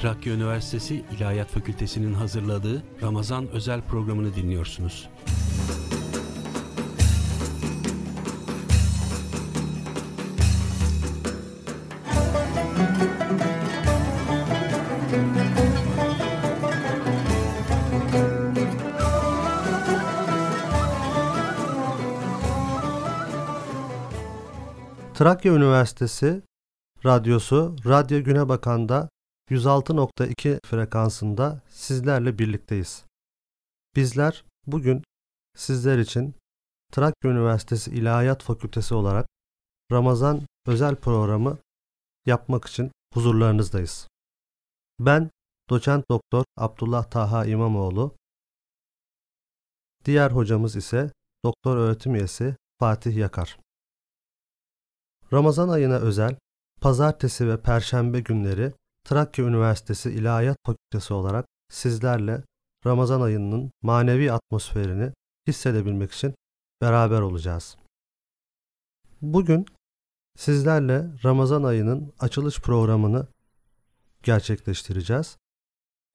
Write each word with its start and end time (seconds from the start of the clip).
Trakya 0.00 0.32
Üniversitesi 0.32 1.04
İlahiyat 1.16 1.48
Fakültesi'nin 1.48 2.14
hazırladığı 2.14 2.82
Ramazan 3.02 3.48
özel 3.48 3.80
programını 3.82 4.34
dinliyorsunuz. 4.34 5.08
Trakya 25.14 25.52
Üniversitesi 25.52 26.42
Radyosu 27.04 27.76
Radyo 27.86 28.24
Güne 28.24 28.48
Bakan'da 28.48 29.08
106.2 29.50 30.58
frekansında 30.66 31.62
sizlerle 31.68 32.38
birlikteyiz. 32.38 33.04
Bizler 33.96 34.44
bugün 34.66 35.02
sizler 35.56 35.98
için 35.98 36.34
Trakya 36.92 37.30
Üniversitesi 37.30 37.90
İlahiyat 37.90 38.42
Fakültesi 38.42 38.94
olarak 38.94 39.26
Ramazan 39.92 40.40
özel 40.66 40.96
programı 40.96 41.58
yapmak 42.26 42.66
için 42.66 42.92
huzurlarınızdayız. 43.14 44.08
Ben 44.98 45.30
doçent 45.70 46.04
doktor 46.10 46.44
Abdullah 46.56 47.10
Taha 47.10 47.46
İmamoğlu, 47.46 48.14
diğer 50.04 50.30
hocamız 50.30 50.76
ise 50.76 51.12
doktor 51.44 51.76
öğretim 51.76 52.14
üyesi 52.14 52.56
Fatih 52.80 53.16
Yakar. 53.16 53.58
Ramazan 55.32 55.68
ayına 55.68 55.96
özel 55.96 56.36
pazartesi 56.80 57.48
ve 57.48 57.62
perşembe 57.62 58.20
günleri 58.20 58.72
Trakya 59.10 59.44
Üniversitesi 59.44 60.10
İlahiyat 60.10 60.56
Fakültesi 60.66 61.14
olarak 61.14 61.46
sizlerle 61.68 62.42
Ramazan 62.86 63.20
ayının 63.20 63.72
manevi 63.82 64.32
atmosferini 64.32 65.12
hissedebilmek 65.48 66.12
için 66.12 66.34
beraber 66.80 67.20
olacağız. 67.20 67.76
Bugün 69.22 69.66
sizlerle 70.36 71.10
Ramazan 71.24 71.62
ayının 71.62 72.12
açılış 72.20 72.60
programını 72.60 73.26
gerçekleştireceğiz. 74.22 75.36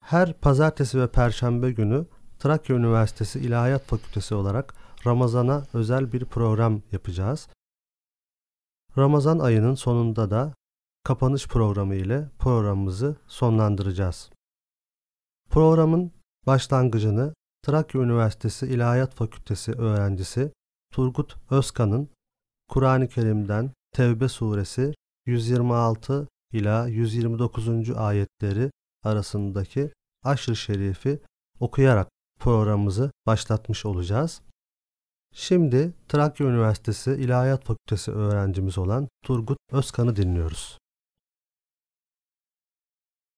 Her 0.04 0.40
pazartesi 0.40 1.00
ve 1.00 1.10
perşembe 1.10 1.72
günü 1.72 2.06
Trakya 2.38 2.76
Üniversitesi 2.76 3.40
İlahiyat 3.40 3.84
Fakültesi 3.84 4.34
olarak 4.34 4.74
Ramazan'a 5.06 5.66
özel 5.72 6.12
bir 6.12 6.24
program 6.24 6.82
yapacağız. 6.92 7.48
Ramazan 8.98 9.38
ayının 9.38 9.74
sonunda 9.74 10.30
da 10.30 10.54
kapanış 11.06 11.48
programı 11.48 11.94
ile 11.94 12.28
programımızı 12.38 13.16
sonlandıracağız. 13.26 14.30
Programın 15.50 16.12
başlangıcını 16.46 17.34
Trakya 17.62 18.00
Üniversitesi 18.00 18.66
İlahiyat 18.66 19.14
Fakültesi 19.14 19.72
öğrencisi 19.72 20.52
Turgut 20.92 21.36
Özkan'ın 21.50 22.08
Kur'an-ı 22.68 23.08
Kerim'den 23.08 23.70
Tevbe 23.92 24.28
suresi 24.28 24.94
126 25.26 26.28
ila 26.52 26.88
129. 26.88 27.90
ayetleri 27.90 28.70
arasındaki 29.04 29.90
aşr-ı 30.24 30.56
şerifi 30.56 31.20
okuyarak 31.60 32.08
programımızı 32.40 33.10
başlatmış 33.26 33.86
olacağız. 33.86 34.42
Şimdi 35.34 35.94
Trakya 36.08 36.46
Üniversitesi 36.46 37.10
İlahiyat 37.10 37.64
Fakültesi 37.64 38.10
öğrencimiz 38.10 38.78
olan 38.78 39.08
Turgut 39.24 39.58
Özkan'ı 39.72 40.16
dinliyoruz. 40.16 40.78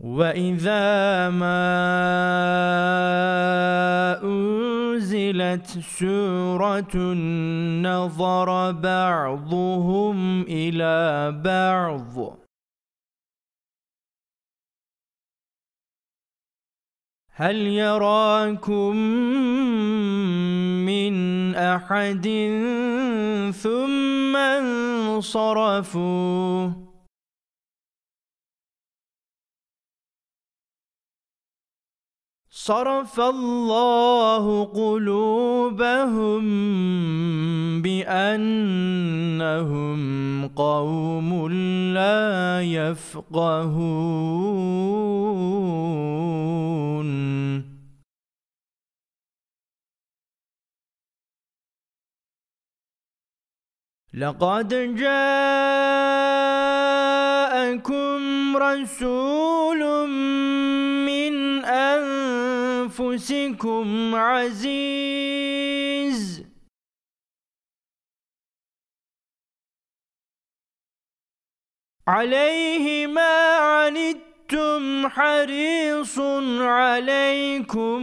وإذا 0.00 1.30
ما 1.30 1.58
أنزلت 4.22 5.66
سورة 5.66 6.96
نظر 7.82 8.72
بعضهم 8.72 10.42
إلى 10.42 11.32
بعض 11.44 12.38
هل 17.32 17.56
يراكم 17.56 18.96
من 20.86 21.54
أحد 21.54 22.28
ثم 23.54 24.36
انصرفوا 25.16 26.08
صرف 32.68 33.16
الله 33.20 34.44
قلوبهم 34.64 36.44
بأنهم 37.82 38.88
قوم 40.48 41.48
لا 41.96 42.60
يفقهون. 42.62 43.48
لقد 54.14 54.68
جاءكم 54.96 55.36
رسول 58.56 59.82
أنفسكم 63.00 64.14
عزيز. 64.14 64.78
عليه 72.08 73.06
ما 73.06 73.56
عنتم 73.56 75.08
حريص 75.08 76.18
عليكم 76.60 78.00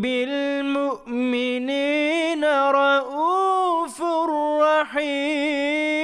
بالمؤمنين 0.00 1.64
رؤوف 2.44 4.02
رحيم. 4.62 6.03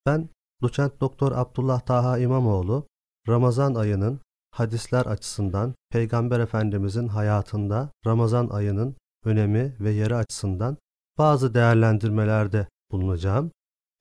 Ben 0.05 0.29
doçent 0.61 1.01
doktor 1.01 1.31
Abdullah 1.31 1.79
Taha 1.79 2.19
İmamoğlu, 2.19 2.87
Ramazan 3.27 3.75
ayının 3.75 4.19
hadisler 4.51 5.05
açısından 5.05 5.73
Peygamber 5.91 6.39
Efendimizin 6.39 7.07
hayatında 7.07 7.89
Ramazan 8.05 8.47
ayının 8.49 8.95
önemi 9.25 9.75
ve 9.79 9.91
yeri 9.91 10.15
açısından 10.15 10.77
bazı 11.17 11.53
değerlendirmelerde 11.53 12.67
bulunacağım. 12.94 13.50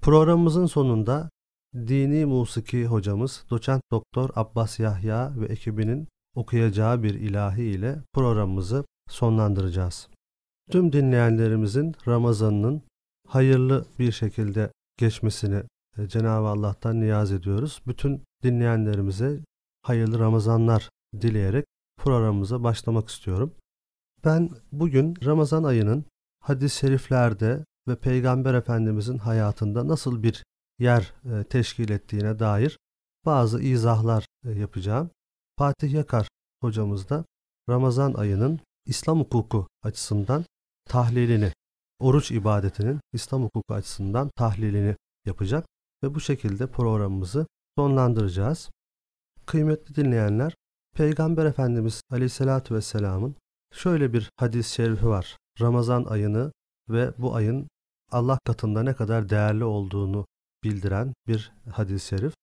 Programımızın 0.02 0.66
sonunda 0.66 1.30
dini 1.76 2.26
musiki 2.26 2.86
hocamız 2.86 3.46
doçent 3.50 3.82
doktor 3.92 4.30
Abbas 4.36 4.80
Yahya 4.80 5.34
ve 5.38 5.46
ekibinin 5.46 6.08
okuyacağı 6.36 7.04
bir 7.04 7.14
ilahi 7.14 7.64
ile 7.64 8.00
programımızı 8.14 8.86
sonlandıracağız. 9.10 10.08
Tüm 10.72 10.94
dinleyenlerimizin 10.94 11.96
Ramazan'ının 12.08 12.82
hayırlı 13.28 13.86
bir 14.00 14.12
şekilde 14.12 14.72
geçmesini 14.98 15.64
e, 15.98 16.08
Cenab-ı 16.08 16.48
Allah'tan 16.48 17.02
niyaz 17.02 17.32
ediyoruz. 17.32 17.82
Bütün 17.88 18.24
dinleyenlerimize 18.44 19.40
hayırlı 19.82 20.20
Ramazanlar 20.20 20.90
dileyerek 21.22 21.66
programımıza 21.98 22.64
başlamak 22.64 23.10
istiyorum. 23.10 23.54
Ben 24.26 24.50
bugün 24.72 25.16
Ramazan 25.26 25.64
ayının 25.64 26.06
hadis-i 26.40 26.78
şeriflerde 26.78 27.66
ve 27.88 27.96
Peygamber 27.96 28.54
Efendimizin 28.54 29.18
hayatında 29.18 29.88
nasıl 29.88 30.24
bir 30.24 30.44
yer 30.80 31.14
e, 31.26 31.44
teşkil 31.44 31.90
ettiğine 31.90 32.40
dair 32.40 32.78
bazı 33.26 33.62
izahlar 33.62 34.26
e, 34.46 34.52
yapacağım. 34.52 35.10
Fatih 35.58 35.94
Yakar 35.94 36.28
hocamız 36.62 37.10
da 37.10 37.26
Ramazan 37.70 38.14
ayının 38.14 38.60
İslam 38.86 39.20
hukuku 39.20 39.68
açısından 39.84 40.46
tahlilini, 40.90 41.54
oruç 42.00 42.32
ibadetinin 42.32 43.00
İslam 43.14 43.44
hukuku 43.44 43.74
açısından 43.74 44.30
tahlilini 44.36 44.96
yapacak 45.26 45.66
ve 46.04 46.16
bu 46.16 46.20
şekilde 46.20 46.68
programımızı 46.68 47.48
sonlandıracağız. 47.78 48.70
Kıymetli 49.46 49.96
dinleyenler, 49.96 50.56
Peygamber 50.96 51.46
Efendimiz 51.46 52.02
Aleyhisselatü 52.12 52.76
Vesselam'ın 52.76 53.36
şöyle 53.74 54.14
bir 54.14 54.30
hadis-i 54.38 54.74
şerifi 54.74 55.08
var. 55.08 55.38
Ramazan 55.62 56.04
ayını 56.04 56.52
ve 56.90 57.14
bu 57.18 57.36
ayın 57.36 57.68
Allah 58.14 58.40
katında 58.46 58.84
ne 58.84 58.94
kadar 58.94 59.30
değerli 59.30 59.64
olduğunu 59.64 60.26
bildiren 60.64 61.14
bir 61.28 61.52
hadis-i 61.72 62.08
şerif. 62.08 62.34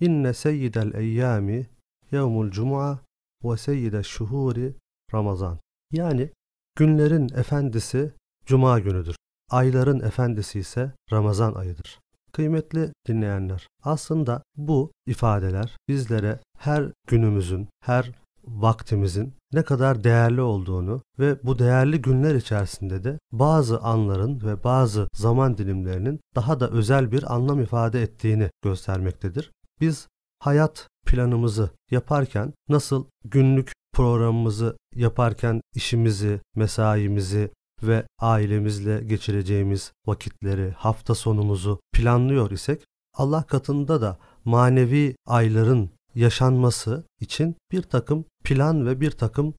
İnne 0.00 0.34
seyyidel 0.34 0.94
eyyami 0.94 1.66
yevmul 2.12 2.50
cum'a 2.50 3.00
ve 3.44 3.56
seyyidel 3.56 4.02
şuhuri 4.02 4.74
Ramazan. 5.14 5.58
Yani 5.92 6.30
günlerin 6.76 7.28
efendisi 7.28 8.12
cuma 8.46 8.78
günüdür. 8.80 9.16
Ayların 9.50 10.00
efendisi 10.00 10.58
ise 10.58 10.92
Ramazan 11.12 11.54
ayıdır. 11.54 12.00
Kıymetli 12.32 12.92
dinleyenler, 13.08 13.68
aslında 13.82 14.42
bu 14.56 14.92
ifadeler 15.06 15.76
bizlere 15.88 16.40
her 16.58 16.92
günümüzün, 17.08 17.68
her 17.84 18.12
vaktimizin 18.46 19.34
ne 19.52 19.62
kadar 19.62 20.04
değerli 20.04 20.40
olduğunu 20.40 21.02
ve 21.18 21.42
bu 21.42 21.58
değerli 21.58 22.02
günler 22.02 22.34
içerisinde 22.34 23.04
de 23.04 23.18
bazı 23.32 23.80
anların 23.80 24.40
ve 24.40 24.64
bazı 24.64 25.08
zaman 25.14 25.58
dilimlerinin 25.58 26.20
daha 26.34 26.60
da 26.60 26.70
özel 26.70 27.12
bir 27.12 27.34
anlam 27.34 27.60
ifade 27.60 28.02
ettiğini 28.02 28.50
göstermektedir. 28.62 29.52
Biz 29.80 30.08
hayat 30.38 30.88
planımızı 31.06 31.70
yaparken 31.90 32.52
nasıl 32.68 33.04
günlük 33.24 33.72
programımızı 33.94 34.76
yaparken 34.94 35.60
işimizi, 35.74 36.40
mesaimizi 36.54 37.50
ve 37.82 38.06
ailemizle 38.20 39.00
geçireceğimiz 39.04 39.92
vakitleri, 40.06 40.70
hafta 40.70 41.14
sonumuzu 41.14 41.80
planlıyor 41.92 42.50
isek 42.50 42.84
Allah 43.14 43.42
katında 43.42 44.00
da 44.00 44.18
manevi 44.44 45.16
ayların 45.26 45.90
yaşanması 46.16 47.04
için 47.20 47.56
bir 47.72 47.82
takım 47.82 48.24
plan 48.44 48.86
ve 48.86 49.00
bir 49.00 49.10
takım 49.10 49.54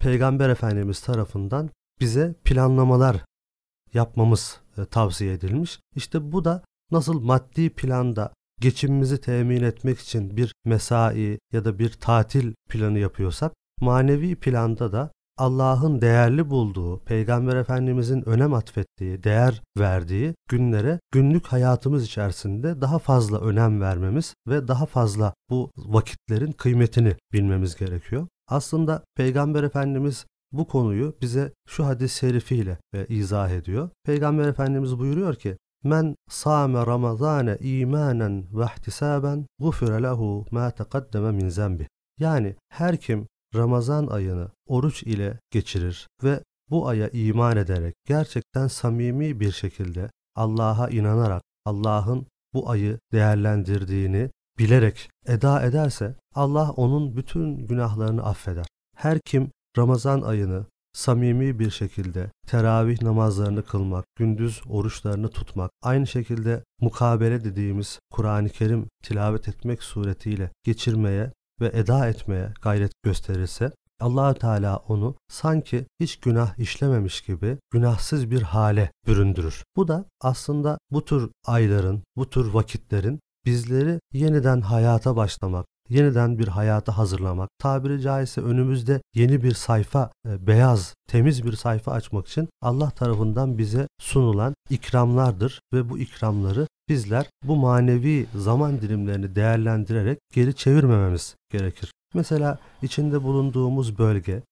Peygamber 0.00 0.48
Efendimiz 0.48 1.00
tarafından 1.00 1.70
bize 2.00 2.34
planlamalar 2.44 3.24
yapmamız 3.94 4.60
e, 4.78 4.84
tavsiye 4.84 5.32
edilmiş. 5.32 5.80
İşte 5.96 6.32
bu 6.32 6.44
da 6.44 6.64
nasıl 6.90 7.20
maddi 7.20 7.70
planda 7.70 8.32
geçimimizi 8.60 9.20
temin 9.20 9.62
etmek 9.62 9.98
için 9.98 10.36
bir 10.36 10.54
mesai 10.64 11.38
ya 11.52 11.64
da 11.64 11.78
bir 11.78 11.92
tatil 11.92 12.52
planı 12.70 12.98
yapıyorsak 12.98 13.52
manevi 13.80 14.36
planda 14.36 14.92
da 14.92 15.12
Allah'ın 15.36 16.00
değerli 16.00 16.50
bulduğu, 16.50 16.98
Peygamber 16.98 17.56
Efendimizin 17.56 18.28
önem 18.28 18.54
atfettiği, 18.54 19.22
değer 19.24 19.62
verdiği 19.78 20.34
günlere 20.48 21.00
günlük 21.12 21.46
hayatımız 21.46 22.04
içerisinde 22.04 22.80
daha 22.80 22.98
fazla 22.98 23.40
önem 23.40 23.80
vermemiz 23.80 24.34
ve 24.48 24.68
daha 24.68 24.86
fazla 24.86 25.34
bu 25.50 25.70
vakitlerin 25.76 26.52
kıymetini 26.52 27.16
bilmemiz 27.32 27.76
gerekiyor. 27.76 28.26
Aslında 28.48 29.04
Peygamber 29.16 29.62
Efendimiz 29.62 30.26
bu 30.52 30.66
konuyu 30.66 31.16
bize 31.22 31.52
şu 31.68 31.86
hadis-i 31.86 32.18
şerifiyle 32.18 32.78
e, 32.94 33.06
izah 33.06 33.50
ediyor. 33.50 33.90
Peygamber 34.04 34.48
Efendimiz 34.48 34.98
buyuruyor 34.98 35.34
ki 35.34 35.56
Men 35.84 36.16
sâme 36.30 36.86
ramazâne 36.86 37.56
imanen 37.60 38.46
ve 38.52 38.64
ihtisâben 38.64 39.46
gufire 39.58 40.02
lehu 40.02 40.46
mâ 40.50 40.70
teqaddeme 40.70 41.32
min 41.32 41.48
zembi. 41.48 41.88
Yani 42.18 42.56
her 42.68 42.96
kim 42.96 43.26
Ramazan 43.54 44.06
ayını 44.06 44.48
oruç 44.66 45.02
ile 45.02 45.38
geçirir 45.50 46.08
ve 46.22 46.40
bu 46.70 46.88
aya 46.88 47.08
iman 47.08 47.56
ederek 47.56 47.94
gerçekten 48.06 48.66
samimi 48.66 49.40
bir 49.40 49.52
şekilde 49.52 50.10
Allah'a 50.34 50.88
inanarak 50.88 51.42
Allah'ın 51.64 52.26
bu 52.54 52.70
ayı 52.70 52.98
değerlendirdiğini 53.12 54.30
bilerek 54.58 55.10
eda 55.26 55.62
ederse 55.62 56.14
Allah 56.34 56.70
onun 56.70 57.16
bütün 57.16 57.66
günahlarını 57.66 58.24
affeder. 58.24 58.66
Her 58.96 59.18
kim 59.20 59.50
Ramazan 59.78 60.22
ayını 60.22 60.66
samimi 60.92 61.58
bir 61.58 61.70
şekilde 61.70 62.30
teravih 62.46 63.02
namazlarını 63.02 63.64
kılmak, 63.64 64.04
gündüz 64.16 64.62
oruçlarını 64.68 65.28
tutmak, 65.28 65.70
aynı 65.82 66.06
şekilde 66.06 66.64
mukabele 66.80 67.44
dediğimiz 67.44 67.98
Kur'an-ı 68.10 68.48
Kerim 68.48 68.88
tilavet 69.02 69.48
etmek 69.48 69.82
suretiyle 69.82 70.50
geçirmeye 70.64 71.32
ve 71.60 71.70
eda 71.74 72.08
etmeye 72.08 72.52
gayret 72.62 72.92
gösterirse 73.02 73.72
allah 74.00 74.34
Teala 74.34 74.76
onu 74.76 75.14
sanki 75.28 75.86
hiç 76.00 76.16
günah 76.16 76.58
işlememiş 76.58 77.20
gibi 77.20 77.58
günahsız 77.70 78.30
bir 78.30 78.42
hale 78.42 78.92
büründürür. 79.06 79.64
Bu 79.76 79.88
da 79.88 80.04
aslında 80.20 80.78
bu 80.90 81.04
tür 81.04 81.30
ayların, 81.46 82.02
bu 82.16 82.30
tür 82.30 82.54
vakitlerin 82.54 83.20
bizleri 83.44 84.00
yeniden 84.12 84.60
hayata 84.60 85.16
başlamak, 85.16 85.66
yeniden 85.88 86.38
bir 86.38 86.48
hayata 86.48 86.98
hazırlamak, 86.98 87.50
tabiri 87.58 88.00
caizse 88.00 88.40
önümüzde 88.40 89.02
yeni 89.14 89.42
bir 89.42 89.52
sayfa, 89.52 90.10
e, 90.28 90.46
beyaz, 90.46 90.94
temiz 91.08 91.44
bir 91.44 91.52
sayfa 91.52 91.92
açmak 91.92 92.28
için 92.28 92.48
Allah 92.62 92.90
tarafından 92.90 93.58
bize 93.58 93.88
sunulan 94.00 94.54
ikramlardır 94.70 95.60
ve 95.72 95.88
bu 95.88 95.98
ikramları 95.98 96.66
bizler 96.88 97.30
bu 97.44 97.56
manevi 97.56 98.26
zaman 98.34 98.80
dilimlerini 98.80 99.34
değerlendirerek 99.36 100.18
geri 100.32 100.54
çevirmememiz 100.54 101.36
gerekir. 101.50 101.92
Mesela 102.14 102.58
içinde 102.82 103.22
bulunduğumuz 103.22 103.98
bölge 103.98 104.42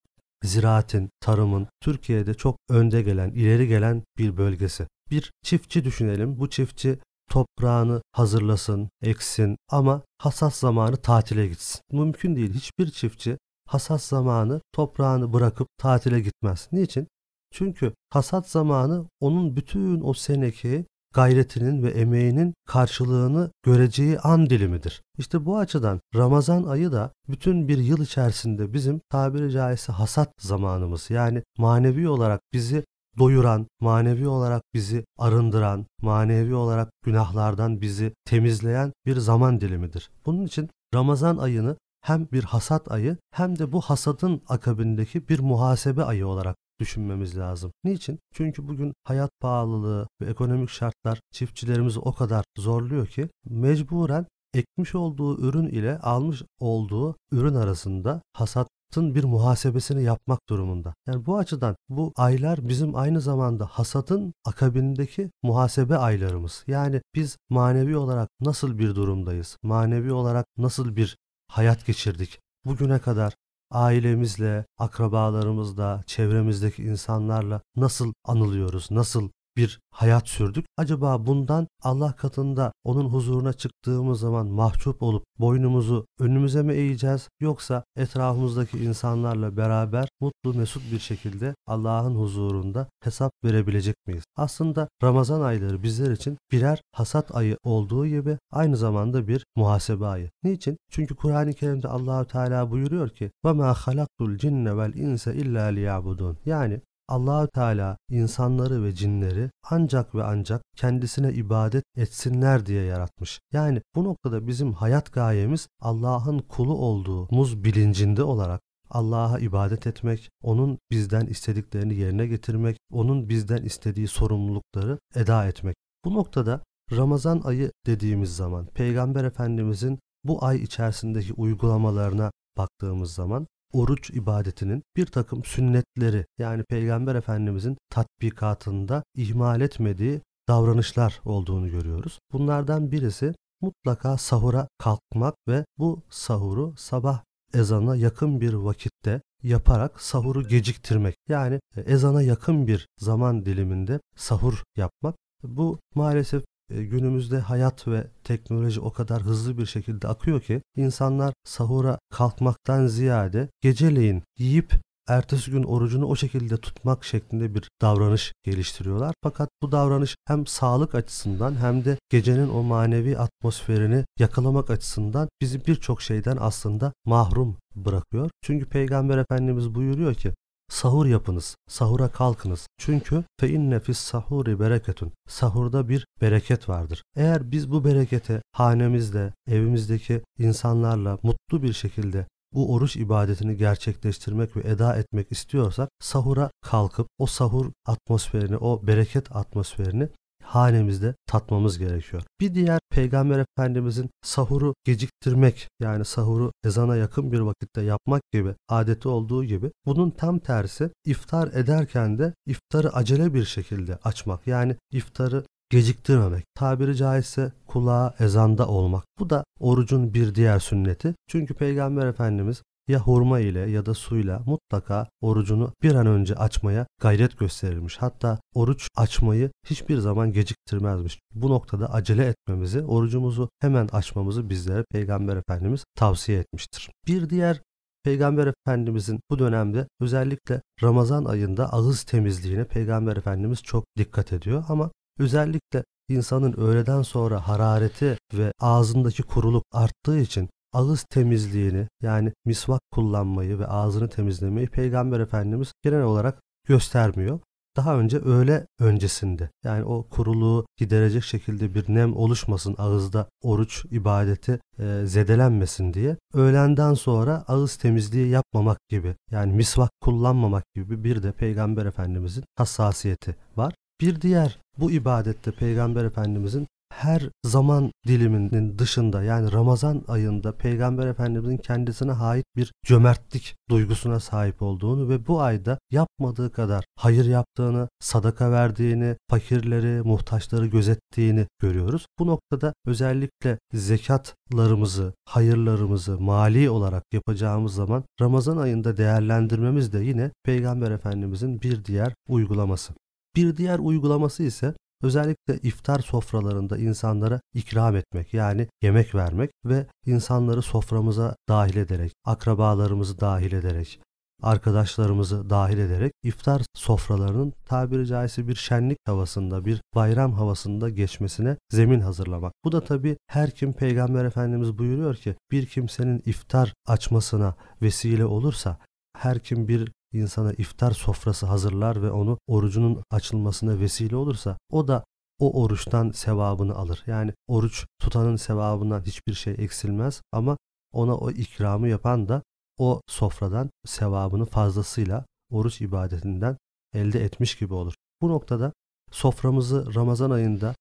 ziraatin, 0.44 1.10
tarımın 1.20 1.68
Türkiye'de 1.80 2.34
çok 2.34 2.56
önde 2.68 3.02
gelen, 3.02 3.30
ileri 3.30 3.68
gelen 3.68 4.02
bir 4.18 4.36
bölgesi. 4.36 4.86
Bir 5.10 5.32
çiftçi 5.42 5.84
düşünelim. 5.84 6.40
Bu 6.40 6.50
çiftçi 6.50 6.98
toprağını 7.30 8.02
hazırlasın, 8.12 8.88
eksin 9.02 9.56
ama 9.70 10.02
hasat 10.18 10.54
zamanı 10.54 10.96
tatile 10.96 11.48
gitsin. 11.48 11.80
Mümkün 11.92 12.36
değil. 12.36 12.54
Hiçbir 12.54 12.90
çiftçi 12.90 13.38
hasat 13.68 14.02
zamanı 14.02 14.60
toprağını 14.72 15.32
bırakıp 15.32 15.68
tatile 15.78 16.20
gitmez. 16.20 16.68
Niçin? 16.72 17.08
Çünkü 17.52 17.92
hasat 18.10 18.48
zamanı 18.48 19.06
onun 19.20 19.56
bütün 19.56 20.00
o 20.00 20.12
seneki 20.14 20.84
gayretinin 21.14 21.82
ve 21.82 21.90
emeğinin 21.90 22.54
karşılığını 22.66 23.50
göreceği 23.62 24.18
an 24.18 24.50
dilimidir. 24.50 25.02
İşte 25.18 25.44
bu 25.44 25.58
açıdan 25.58 26.00
Ramazan 26.14 26.62
ayı 26.62 26.92
da 26.92 27.12
bütün 27.28 27.68
bir 27.68 27.78
yıl 27.78 28.02
içerisinde 28.02 28.72
bizim 28.72 29.00
tabiri 29.10 29.50
caizse 29.52 29.92
hasat 29.92 30.32
zamanımız. 30.38 31.10
Yani 31.10 31.42
manevi 31.58 32.08
olarak 32.08 32.40
bizi 32.52 32.84
doyuran, 33.18 33.66
manevi 33.80 34.28
olarak 34.28 34.62
bizi 34.74 35.04
arındıran, 35.18 35.86
manevi 36.02 36.54
olarak 36.54 36.90
günahlardan 37.04 37.80
bizi 37.80 38.12
temizleyen 38.24 38.92
bir 39.06 39.16
zaman 39.16 39.60
dilimidir. 39.60 40.10
Bunun 40.26 40.46
için 40.46 40.70
Ramazan 40.94 41.36
ayını 41.36 41.76
hem 42.00 42.28
bir 42.32 42.44
hasat 42.44 42.92
ayı 42.92 43.16
hem 43.30 43.58
de 43.58 43.72
bu 43.72 43.80
hasadın 43.80 44.42
akabindeki 44.48 45.28
bir 45.28 45.40
muhasebe 45.40 46.04
ayı 46.04 46.26
olarak 46.26 46.56
düşünmemiz 46.82 47.38
lazım. 47.38 47.72
Niçin? 47.84 48.18
Çünkü 48.34 48.68
bugün 48.68 48.92
hayat 49.04 49.30
pahalılığı 49.40 50.08
ve 50.20 50.30
ekonomik 50.30 50.70
şartlar 50.70 51.20
çiftçilerimizi 51.32 51.98
o 51.98 52.12
kadar 52.12 52.44
zorluyor 52.58 53.06
ki 53.06 53.28
mecburen 53.44 54.26
ekmiş 54.54 54.94
olduğu 54.94 55.48
ürün 55.48 55.66
ile 55.66 55.98
almış 55.98 56.42
olduğu 56.60 57.16
ürün 57.32 57.54
arasında 57.54 58.22
hasat 58.32 58.68
bir 58.96 59.24
muhasebesini 59.24 60.02
yapmak 60.02 60.40
durumunda. 60.48 60.94
Yani 61.06 61.26
bu 61.26 61.38
açıdan 61.38 61.76
bu 61.88 62.12
aylar 62.16 62.68
bizim 62.68 62.96
aynı 62.96 63.20
zamanda 63.20 63.66
hasatın 63.66 64.34
akabindeki 64.44 65.30
muhasebe 65.42 65.96
aylarımız. 65.96 66.64
Yani 66.66 67.00
biz 67.14 67.36
manevi 67.50 67.96
olarak 67.96 68.28
nasıl 68.40 68.78
bir 68.78 68.94
durumdayız? 68.94 69.56
Manevi 69.62 70.12
olarak 70.12 70.46
nasıl 70.56 70.96
bir 70.96 71.16
hayat 71.48 71.86
geçirdik? 71.86 72.38
Bugüne 72.64 72.98
kadar 72.98 73.34
ailemizle, 73.72 74.64
akrabalarımızla, 74.78 76.02
çevremizdeki 76.06 76.82
insanlarla 76.82 77.60
nasıl 77.76 78.12
anılıyoruz, 78.24 78.90
nasıl 78.90 79.30
bir 79.56 79.80
hayat 79.90 80.28
sürdük. 80.28 80.66
Acaba 80.76 81.26
bundan 81.26 81.68
Allah 81.82 82.12
katında 82.12 82.72
onun 82.84 83.04
huzuruna 83.04 83.52
çıktığımız 83.52 84.20
zaman 84.20 84.46
mahcup 84.46 85.02
olup 85.02 85.24
boynumuzu 85.38 86.06
önümüze 86.18 86.62
mi 86.62 86.72
eğeceğiz 86.72 87.28
yoksa 87.40 87.84
etrafımızdaki 87.96 88.78
insanlarla 88.78 89.56
beraber 89.56 90.08
mutlu 90.20 90.54
mesut 90.54 90.92
bir 90.92 90.98
şekilde 90.98 91.54
Allah'ın 91.66 92.14
huzurunda 92.14 92.88
hesap 93.04 93.32
verebilecek 93.44 93.96
miyiz? 94.06 94.24
Aslında 94.36 94.88
Ramazan 95.02 95.40
ayları 95.40 95.82
bizler 95.82 96.10
için 96.10 96.38
birer 96.52 96.82
hasat 96.92 97.36
ayı 97.36 97.56
olduğu 97.64 98.06
gibi 98.06 98.38
aynı 98.50 98.76
zamanda 98.76 99.28
bir 99.28 99.44
muhasebe 99.56 100.06
ayı. 100.06 100.30
Niçin? 100.42 100.76
Çünkü 100.90 101.14
Kur'an-ı 101.14 101.52
Kerim'de 101.52 101.88
Allahü 101.88 102.26
Teala 102.26 102.70
buyuruyor 102.70 103.08
ki: 103.08 103.30
"Ve 103.44 103.52
ma 103.52 103.74
halaktul 103.74 104.36
cinne 104.36 104.76
vel 104.76 104.94
insa 104.94 105.32
illa 105.32 105.64
liyabudun." 105.64 106.38
Yani 106.44 106.80
Allahü 107.08 107.48
Teala 107.48 107.96
insanları 108.10 108.84
ve 108.84 108.92
cinleri 108.92 109.50
ancak 109.70 110.14
ve 110.14 110.24
ancak 110.24 110.62
kendisine 110.76 111.32
ibadet 111.32 111.84
etsinler 111.96 112.66
diye 112.66 112.84
yaratmış. 112.84 113.40
Yani 113.52 113.82
bu 113.94 114.04
noktada 114.04 114.46
bizim 114.46 114.72
hayat 114.72 115.12
gayemiz 115.12 115.68
Allah'ın 115.80 116.38
kulu 116.38 116.74
olduğumuz 116.74 117.64
bilincinde 117.64 118.22
olarak 118.22 118.60
Allah'a 118.90 119.38
ibadet 119.38 119.86
etmek, 119.86 120.30
onun 120.42 120.78
bizden 120.90 121.26
istediklerini 121.26 121.94
yerine 121.94 122.26
getirmek, 122.26 122.76
onun 122.92 123.28
bizden 123.28 123.62
istediği 123.62 124.08
sorumlulukları 124.08 124.98
eda 125.14 125.46
etmek. 125.46 125.76
Bu 126.04 126.14
noktada 126.14 126.60
Ramazan 126.96 127.40
ayı 127.44 127.72
dediğimiz 127.86 128.36
zaman 128.36 128.66
Peygamber 128.66 129.24
Efendimizin 129.24 129.98
bu 130.24 130.44
ay 130.44 130.62
içerisindeki 130.62 131.32
uygulamalarına 131.32 132.30
baktığımız 132.56 133.14
zaman 133.14 133.46
oruç 133.72 134.10
ibadetinin 134.10 134.82
bir 134.96 135.06
takım 135.06 135.44
sünnetleri 135.44 136.26
yani 136.38 136.64
Peygamber 136.64 137.14
Efendimizin 137.14 137.76
tatbikatında 137.90 139.02
ihmal 139.16 139.60
etmediği 139.60 140.20
davranışlar 140.48 141.20
olduğunu 141.24 141.70
görüyoruz. 141.70 142.18
Bunlardan 142.32 142.92
birisi 142.92 143.34
mutlaka 143.60 144.18
sahura 144.18 144.68
kalkmak 144.78 145.34
ve 145.48 145.64
bu 145.78 146.02
sahuru 146.10 146.74
sabah 146.76 147.22
ezana 147.54 147.96
yakın 147.96 148.40
bir 148.40 148.52
vakitte 148.52 149.20
yaparak 149.42 150.00
sahuru 150.00 150.48
geciktirmek. 150.48 151.14
Yani 151.28 151.60
ezana 151.86 152.22
yakın 152.22 152.66
bir 152.66 152.86
zaman 152.98 153.44
diliminde 153.44 154.00
sahur 154.16 154.62
yapmak. 154.76 155.14
Bu 155.42 155.78
maalesef 155.94 156.44
günümüzde 156.68 157.38
hayat 157.38 157.88
ve 157.88 158.06
teknoloji 158.24 158.80
o 158.80 158.92
kadar 158.92 159.22
hızlı 159.22 159.58
bir 159.58 159.66
şekilde 159.66 160.08
akıyor 160.08 160.40
ki 160.40 160.62
insanlar 160.76 161.34
sahura 161.44 161.98
kalkmaktan 162.12 162.86
ziyade 162.86 163.48
geceleyin 163.60 164.22
yiyip 164.38 164.72
ertesi 165.08 165.50
gün 165.50 165.62
orucunu 165.62 166.06
o 166.06 166.16
şekilde 166.16 166.56
tutmak 166.56 167.04
şeklinde 167.04 167.54
bir 167.54 167.68
davranış 167.82 168.32
geliştiriyorlar. 168.44 169.14
Fakat 169.22 169.48
bu 169.62 169.72
davranış 169.72 170.16
hem 170.26 170.46
sağlık 170.46 170.94
açısından 170.94 171.56
hem 171.60 171.84
de 171.84 171.98
gecenin 172.10 172.48
o 172.48 172.62
manevi 172.62 173.18
atmosferini 173.18 174.04
yakalamak 174.18 174.70
açısından 174.70 175.28
bizi 175.40 175.66
birçok 175.66 176.02
şeyden 176.02 176.36
aslında 176.40 176.92
mahrum 177.04 177.56
bırakıyor. 177.76 178.30
Çünkü 178.42 178.66
Peygamber 178.66 179.18
Efendimiz 179.18 179.74
buyuruyor 179.74 180.14
ki 180.14 180.32
Sahur 180.72 181.06
yapınız, 181.06 181.56
sahura 181.68 182.08
kalkınız. 182.08 182.66
Çünkü 182.78 183.24
fe 183.40 183.48
inne 183.48 183.80
fis 183.80 183.98
sahuri 183.98 184.60
bereketun. 184.60 185.12
Sahurda 185.28 185.88
bir 185.88 186.06
bereket 186.20 186.68
vardır. 186.68 187.02
Eğer 187.16 187.50
biz 187.50 187.70
bu 187.70 187.84
berekete 187.84 188.42
hanemizde, 188.52 189.32
evimizdeki 189.46 190.22
insanlarla 190.38 191.18
mutlu 191.22 191.62
bir 191.62 191.72
şekilde 191.72 192.26
bu 192.54 192.74
oruç 192.74 192.96
ibadetini 192.96 193.56
gerçekleştirmek 193.56 194.56
ve 194.56 194.60
eda 194.60 194.96
etmek 194.96 195.32
istiyorsak 195.32 195.88
sahura 196.00 196.50
kalkıp 196.62 197.06
o 197.18 197.26
sahur 197.26 197.70
atmosferini, 197.86 198.56
o 198.56 198.86
bereket 198.86 199.36
atmosferini 199.36 200.08
hanemizde 200.54 201.14
tatmamız 201.26 201.78
gerekiyor. 201.78 202.22
Bir 202.40 202.54
diğer 202.54 202.78
Peygamber 202.90 203.38
Efendimizin 203.38 204.10
sahuru 204.22 204.74
geciktirmek 204.84 205.68
yani 205.80 206.04
sahuru 206.04 206.52
ezana 206.64 206.96
yakın 206.96 207.32
bir 207.32 207.40
vakitte 207.40 207.82
yapmak 207.82 208.22
gibi 208.32 208.54
adeti 208.68 209.08
olduğu 209.08 209.44
gibi 209.44 209.70
bunun 209.86 210.10
tam 210.10 210.38
tersi 210.38 210.90
iftar 211.04 211.48
ederken 211.48 212.18
de 212.18 212.34
iftarı 212.46 212.92
acele 212.94 213.34
bir 213.34 213.44
şekilde 213.44 213.98
açmak 214.04 214.46
yani 214.46 214.76
iftarı 214.90 215.44
geciktirmemek. 215.70 216.44
Tabiri 216.54 216.96
caizse 216.96 217.52
kulağa 217.66 218.14
ezanda 218.20 218.68
olmak. 218.68 219.04
Bu 219.18 219.30
da 219.30 219.44
orucun 219.60 220.14
bir 220.14 220.34
diğer 220.34 220.58
sünneti. 220.58 221.14
Çünkü 221.28 221.54
Peygamber 221.54 222.06
Efendimiz 222.06 222.62
ya 222.92 223.00
hurma 223.00 223.40
ile 223.40 223.70
ya 223.70 223.86
da 223.86 223.94
suyla 223.94 224.42
mutlaka 224.46 225.08
orucunu 225.20 225.72
bir 225.82 225.94
an 225.94 226.06
önce 226.06 226.34
açmaya 226.34 226.86
gayret 227.00 227.38
gösterilmiş. 227.38 227.96
Hatta 227.96 228.38
oruç 228.54 228.88
açmayı 228.96 229.50
hiçbir 229.66 229.98
zaman 229.98 230.32
geciktirmezmiş. 230.32 231.18
Bu 231.34 231.50
noktada 231.50 231.92
acele 231.92 232.26
etmemizi, 232.26 232.82
orucumuzu 232.84 233.48
hemen 233.60 233.88
açmamızı 233.92 234.50
bizlere 234.50 234.84
Peygamber 234.90 235.36
Efendimiz 235.36 235.84
tavsiye 235.96 236.38
etmiştir. 236.38 236.90
Bir 237.06 237.30
diğer 237.30 237.60
Peygamber 238.04 238.46
Efendimizin 238.46 239.20
bu 239.30 239.38
dönemde 239.38 239.86
özellikle 240.00 240.62
Ramazan 240.82 241.24
ayında 241.24 241.72
ağız 241.72 242.02
temizliğine 242.02 242.64
Peygamber 242.64 243.16
Efendimiz 243.16 243.62
çok 243.62 243.84
dikkat 243.98 244.32
ediyor 244.32 244.64
ama 244.68 244.90
özellikle 245.18 245.84
insanın 246.08 246.52
öğleden 246.52 247.02
sonra 247.02 247.48
harareti 247.48 248.18
ve 248.34 248.52
ağzındaki 248.60 249.22
kuruluk 249.22 249.64
arttığı 249.72 250.18
için 250.18 250.48
ağız 250.72 251.02
temizliğini 251.02 251.88
yani 252.02 252.32
misvak 252.44 252.80
kullanmayı 252.92 253.58
ve 253.58 253.66
ağzını 253.66 254.08
temizlemeyi 254.08 254.66
Peygamber 254.66 255.20
Efendimiz 255.20 255.72
genel 255.82 256.02
olarak 256.02 256.42
göstermiyor. 256.68 257.40
Daha 257.76 257.98
önce 257.98 258.18
öğle 258.18 258.66
öncesinde 258.78 259.50
yani 259.64 259.84
o 259.84 260.08
kuruluğu 260.08 260.66
giderecek 260.76 261.24
şekilde 261.24 261.74
bir 261.74 261.84
nem 261.94 262.16
oluşmasın 262.16 262.74
ağızda 262.78 263.28
oruç 263.42 263.84
ibadeti 263.90 264.60
e, 264.78 265.06
zedelenmesin 265.06 265.94
diye 265.94 266.16
öğlenden 266.34 266.94
sonra 266.94 267.44
ağız 267.48 267.76
temizliği 267.76 268.28
yapmamak 268.28 268.78
gibi 268.88 269.14
yani 269.30 269.52
misvak 269.52 269.90
kullanmamak 270.00 270.64
gibi 270.74 271.04
bir 271.04 271.22
de 271.22 271.32
Peygamber 271.32 271.86
Efendimizin 271.86 272.44
hassasiyeti 272.56 273.36
var. 273.56 273.74
Bir 274.00 274.20
diğer 274.20 274.58
bu 274.78 274.90
ibadette 274.90 275.50
Peygamber 275.50 276.04
Efendimizin 276.04 276.66
her 276.92 277.28
zaman 277.44 277.92
diliminin 278.06 278.78
dışında 278.78 279.22
yani 279.22 279.52
Ramazan 279.52 280.04
ayında 280.08 280.52
Peygamber 280.52 281.06
Efendimizin 281.06 281.56
kendisine 281.56 282.12
ait 282.12 282.44
bir 282.56 282.72
cömertlik 282.86 283.54
duygusuna 283.70 284.20
sahip 284.20 284.62
olduğunu 284.62 285.08
ve 285.08 285.26
bu 285.26 285.40
ayda 285.40 285.78
yapmadığı 285.90 286.52
kadar 286.52 286.84
hayır 286.96 287.24
yaptığını, 287.24 287.88
sadaka 288.00 288.50
verdiğini, 288.50 289.16
fakirleri, 289.30 290.02
muhtaçları 290.02 290.66
gözettiğini 290.66 291.46
görüyoruz. 291.60 292.06
Bu 292.18 292.26
noktada 292.26 292.74
özellikle 292.86 293.58
zekatlarımızı, 293.72 295.12
hayırlarımızı 295.24 296.20
mali 296.20 296.70
olarak 296.70 297.04
yapacağımız 297.12 297.74
zaman 297.74 298.04
Ramazan 298.20 298.56
ayında 298.56 298.96
değerlendirmemiz 298.96 299.92
de 299.92 299.98
yine 299.98 300.30
Peygamber 300.44 300.90
Efendimizin 300.90 301.62
bir 301.62 301.84
diğer 301.84 302.14
uygulaması. 302.28 302.92
Bir 303.36 303.56
diğer 303.56 303.78
uygulaması 303.78 304.42
ise 304.42 304.74
özellikle 305.02 305.58
iftar 305.62 305.98
sofralarında 305.98 306.78
insanlara 306.78 307.40
ikram 307.54 307.96
etmek 307.96 308.34
yani 308.34 308.68
yemek 308.82 309.14
vermek 309.14 309.50
ve 309.64 309.86
insanları 310.06 310.62
soframıza 310.62 311.36
dahil 311.48 311.76
ederek, 311.76 312.12
akrabalarımızı 312.24 313.20
dahil 313.20 313.52
ederek, 313.52 314.00
arkadaşlarımızı 314.42 315.50
dahil 315.50 315.78
ederek 315.78 316.12
iftar 316.22 316.62
sofralarının 316.74 317.52
tabiri 317.66 318.06
caizse 318.06 318.48
bir 318.48 318.54
şenlik 318.54 318.98
havasında, 319.06 319.64
bir 319.64 319.82
bayram 319.94 320.32
havasında 320.32 320.90
geçmesine 320.90 321.56
zemin 321.70 322.00
hazırlamak. 322.00 322.52
Bu 322.64 322.72
da 322.72 322.84
tabi 322.84 323.16
her 323.26 323.50
kim 323.50 323.72
Peygamber 323.72 324.24
Efendimiz 324.24 324.78
buyuruyor 324.78 325.14
ki 325.14 325.34
bir 325.50 325.66
kimsenin 325.66 326.22
iftar 326.26 326.74
açmasına 326.86 327.54
vesile 327.82 328.24
olursa 328.24 328.78
her 329.18 329.38
kim 329.38 329.68
bir 329.68 329.92
insana 330.12 330.52
iftar 330.52 330.90
sofrası 330.90 331.46
hazırlar 331.46 332.02
ve 332.02 332.10
onu 332.10 332.38
orucunun 332.46 333.02
açılmasına 333.10 333.80
vesile 333.80 334.16
olursa 334.16 334.58
o 334.70 334.88
da 334.88 335.04
o 335.38 335.62
oruçtan 335.62 336.10
sevabını 336.10 336.74
alır. 336.74 337.02
Yani 337.06 337.32
oruç 337.46 337.86
tutanın 338.00 338.36
sevabından 338.36 339.02
hiçbir 339.02 339.34
şey 339.34 339.54
eksilmez 339.58 340.22
ama 340.32 340.56
ona 340.92 341.16
o 341.16 341.30
ikramı 341.30 341.88
yapan 341.88 342.28
da 342.28 342.42
o 342.78 343.00
sofradan 343.06 343.70
sevabını 343.84 344.44
fazlasıyla 344.44 345.24
oruç 345.50 345.80
ibadetinden 345.80 346.56
elde 346.94 347.24
etmiş 347.24 347.54
gibi 347.54 347.74
olur. 347.74 347.94
Bu 348.20 348.28
noktada 348.28 348.72
soframızı 349.10 349.94
Ramazan 349.94 350.30
ayında 350.30 350.74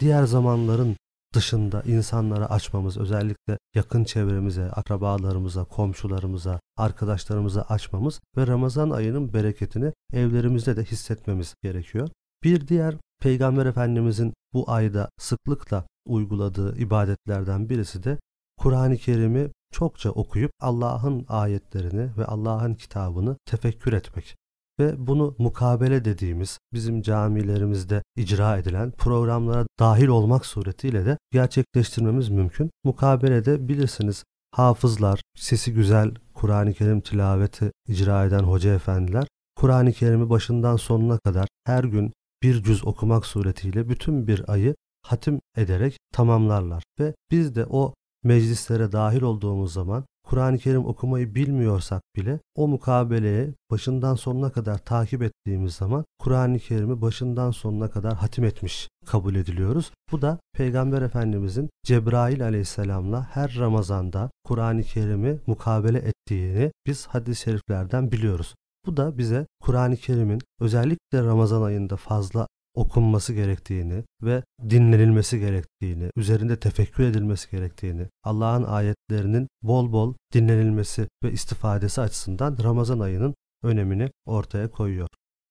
diğer 0.00 0.24
zamanların 0.24 0.96
dışında 1.34 1.82
insanlara 1.82 2.50
açmamız, 2.50 2.98
özellikle 2.98 3.58
yakın 3.74 4.04
çevremize, 4.04 4.70
akrabalarımıza, 4.70 5.64
komşularımıza, 5.64 6.60
arkadaşlarımıza 6.76 7.62
açmamız 7.62 8.20
ve 8.36 8.46
Ramazan 8.46 8.90
ayının 8.90 9.32
bereketini 9.32 9.92
evlerimizde 10.12 10.76
de 10.76 10.84
hissetmemiz 10.84 11.54
gerekiyor. 11.62 12.08
Bir 12.44 12.68
diğer 12.68 12.96
Peygamber 13.22 13.66
Efendimizin 13.66 14.34
bu 14.52 14.70
ayda 14.70 15.08
sıklıkla 15.18 15.86
uyguladığı 16.06 16.78
ibadetlerden 16.78 17.68
birisi 17.68 18.02
de 18.04 18.18
Kur'an-ı 18.58 18.96
Kerim'i 18.96 19.50
çokça 19.72 20.10
okuyup 20.10 20.50
Allah'ın 20.60 21.24
ayetlerini 21.28 22.10
ve 22.16 22.24
Allah'ın 22.24 22.74
kitabını 22.74 23.36
tefekkür 23.46 23.92
etmek 23.92 24.36
ve 24.80 25.06
bunu 25.06 25.34
mukabele 25.38 26.04
dediğimiz 26.04 26.58
bizim 26.72 27.02
camilerimizde 27.02 28.02
icra 28.16 28.56
edilen 28.58 28.90
programlara 28.90 29.66
dahil 29.78 30.08
olmak 30.08 30.46
suretiyle 30.46 31.06
de 31.06 31.18
gerçekleştirmemiz 31.32 32.28
mümkün. 32.28 32.70
Mukabelede 32.84 33.68
bilirsiniz 33.68 34.24
hafızlar, 34.50 35.22
sesi 35.36 35.74
güzel 35.74 36.14
Kur'an-ı 36.34 36.74
Kerim 36.74 37.00
tilaveti 37.00 37.72
icra 37.88 38.24
eden 38.24 38.42
hoca 38.42 38.74
efendiler 38.74 39.26
Kur'an-ı 39.56 39.92
Kerim'i 39.92 40.30
başından 40.30 40.76
sonuna 40.76 41.18
kadar 41.18 41.48
her 41.66 41.84
gün 41.84 42.12
bir 42.42 42.62
cüz 42.62 42.86
okumak 42.86 43.26
suretiyle 43.26 43.88
bütün 43.88 44.26
bir 44.26 44.52
ayı 44.52 44.74
hatim 45.02 45.40
ederek 45.56 45.98
tamamlarlar 46.12 46.82
ve 47.00 47.14
biz 47.30 47.54
de 47.54 47.66
o 47.70 47.94
meclislere 48.24 48.92
dahil 48.92 49.22
olduğumuz 49.22 49.72
zaman 49.72 50.04
Kur'an-ı 50.28 50.58
Kerim 50.58 50.86
okumayı 50.86 51.34
bilmiyorsak 51.34 52.02
bile 52.16 52.40
o 52.54 52.68
mukabeleye 52.68 53.54
başından 53.70 54.14
sonuna 54.14 54.52
kadar 54.52 54.78
takip 54.78 55.22
ettiğimiz 55.22 55.74
zaman 55.74 56.04
Kur'an-ı 56.18 56.58
Kerim'i 56.58 57.02
başından 57.02 57.50
sonuna 57.50 57.90
kadar 57.90 58.14
hatim 58.14 58.44
etmiş 58.44 58.88
kabul 59.06 59.34
ediliyoruz. 59.34 59.92
Bu 60.12 60.22
da 60.22 60.38
Peygamber 60.52 61.02
Efendimizin 61.02 61.70
Cebrail 61.84 62.44
aleyhisselamla 62.44 63.28
her 63.30 63.56
Ramazan'da 63.58 64.30
Kur'an-ı 64.44 64.82
Kerim'i 64.82 65.38
mukabele 65.46 65.98
ettiğini 65.98 66.72
biz 66.86 67.06
hadis-i 67.06 67.42
şeriflerden 67.42 68.12
biliyoruz. 68.12 68.54
Bu 68.86 68.96
da 68.96 69.18
bize 69.18 69.46
Kur'an-ı 69.60 69.96
Kerim'in 69.96 70.40
özellikle 70.60 71.24
Ramazan 71.24 71.62
ayında 71.62 71.96
fazla 71.96 72.46
okunması 72.78 73.32
gerektiğini 73.32 74.04
ve 74.22 74.42
dinlenilmesi 74.70 75.38
gerektiğini, 75.40 76.10
üzerinde 76.16 76.60
tefekkür 76.60 77.04
edilmesi 77.04 77.50
gerektiğini, 77.50 78.06
Allah'ın 78.24 78.64
ayetlerinin 78.64 79.48
bol 79.62 79.92
bol 79.92 80.14
dinlenilmesi 80.34 81.08
ve 81.24 81.32
istifadesi 81.32 82.00
açısından 82.00 82.58
Ramazan 82.62 83.00
ayının 83.00 83.34
önemini 83.62 84.10
ortaya 84.26 84.70
koyuyor. 84.70 85.08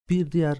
Bir 0.10 0.32
diğer 0.32 0.60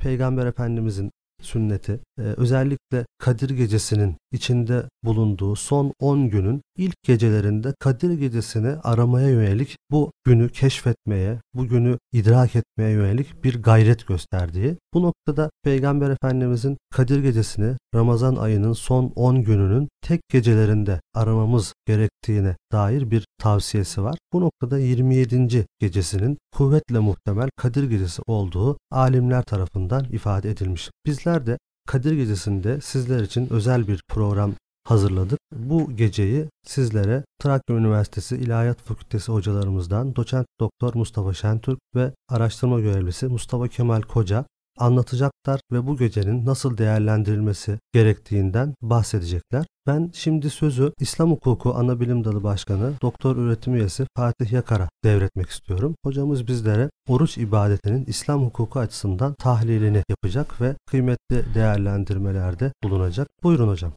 Peygamber 0.00 0.46
Efendimizin 0.46 1.10
sünneti 1.46 2.00
e, 2.18 2.22
özellikle 2.22 3.06
Kadir 3.18 3.50
Gecesi'nin 3.50 4.16
içinde 4.32 4.82
bulunduğu 5.04 5.56
son 5.56 5.92
10 6.00 6.28
günün 6.28 6.62
ilk 6.76 7.02
gecelerinde 7.02 7.74
Kadir 7.80 8.10
Gecesi'ni 8.10 8.68
aramaya 8.68 9.28
yönelik 9.28 9.76
bu 9.90 10.12
günü 10.24 10.48
keşfetmeye, 10.48 11.40
bu 11.54 11.66
günü 11.66 11.98
idrak 12.12 12.56
etmeye 12.56 12.90
yönelik 12.90 13.44
bir 13.44 13.62
gayret 13.62 14.06
gösterdiği. 14.06 14.76
Bu 14.94 15.02
noktada 15.02 15.50
Peygamber 15.64 16.10
Efendimizin 16.10 16.76
Kadir 16.90 17.22
Gecesi'ni 17.22 17.76
Ramazan 17.94 18.36
ayının 18.36 18.72
son 18.72 19.12
10 19.16 19.42
gününün 19.44 19.88
tek 20.02 20.20
gecelerinde 20.28 21.00
aramamız 21.14 21.74
gerektiğine 21.86 22.56
dair 22.72 23.10
bir 23.10 23.24
tavsiyesi 23.38 24.02
var. 24.02 24.18
Bu 24.32 24.40
noktada 24.40 24.78
27. 24.78 25.66
gecesinin 25.80 26.38
kuvvetle 26.54 26.98
muhtemel 26.98 27.48
Kadir 27.56 27.84
Gecesi 27.84 28.22
olduğu 28.26 28.78
alimler 28.90 29.42
tarafından 29.42 30.04
ifade 30.04 30.50
edilmiş. 30.50 30.90
Bizler 31.06 31.46
de 31.46 31.58
Kadir 31.86 32.12
Gecesi'nde 32.12 32.80
sizler 32.80 33.22
için 33.22 33.52
özel 33.52 33.88
bir 33.88 34.00
program 34.08 34.54
hazırladık. 34.84 35.38
Bu 35.52 35.96
geceyi 35.96 36.48
sizlere 36.66 37.24
Trakya 37.40 37.76
Üniversitesi 37.76 38.36
İlahiyat 38.36 38.82
Fakültesi 38.82 39.32
hocalarımızdan 39.32 40.16
doçent 40.16 40.46
doktor 40.60 40.94
Mustafa 40.94 41.34
Şentürk 41.34 41.78
ve 41.94 42.12
araştırma 42.28 42.80
görevlisi 42.80 43.26
Mustafa 43.26 43.68
Kemal 43.68 44.02
Koca 44.02 44.44
anlatacaklar 44.78 45.60
ve 45.72 45.86
bu 45.86 45.96
gecenin 45.96 46.46
nasıl 46.46 46.78
değerlendirilmesi 46.78 47.78
gerektiğinden 47.92 48.74
bahsedecekler. 48.82 49.66
Ben 49.86 50.10
şimdi 50.14 50.50
sözü 50.50 50.92
İslam 51.00 51.30
Hukuku 51.30 51.74
Anabilim 51.74 52.24
Dalı 52.24 52.42
Başkanı 52.42 52.92
Doktor 53.02 53.36
Öğretim 53.36 53.74
Üyesi 53.74 54.06
Fatih 54.16 54.52
Yakar'a 54.52 54.88
devretmek 55.04 55.48
istiyorum. 55.50 55.94
Hocamız 56.04 56.46
bizlere 56.46 56.90
oruç 57.08 57.38
ibadetinin 57.38 58.04
İslam 58.06 58.44
hukuku 58.44 58.78
açısından 58.78 59.34
tahlilini 59.34 60.02
yapacak 60.08 60.60
ve 60.60 60.74
kıymetli 60.86 61.54
değerlendirmelerde 61.54 62.72
bulunacak. 62.82 63.28
Buyurun 63.42 63.68
hocam. 63.68 63.92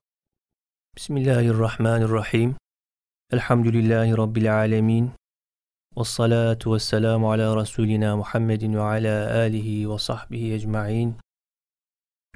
Bismillahirrahmanirrahim. 0.96 2.56
Elhamdülillahi 3.32 4.18
Rabbil 4.18 4.56
alemin. 4.56 5.12
Ala 5.98 7.56
Resulina 7.62 8.16
Muhammedin 8.16 8.74
ve 8.74 8.82
ala 8.82 9.34
alihi 9.34 9.90
ve 9.90 9.98
sahbihi 9.98 10.54
ecma'in. 10.54 11.16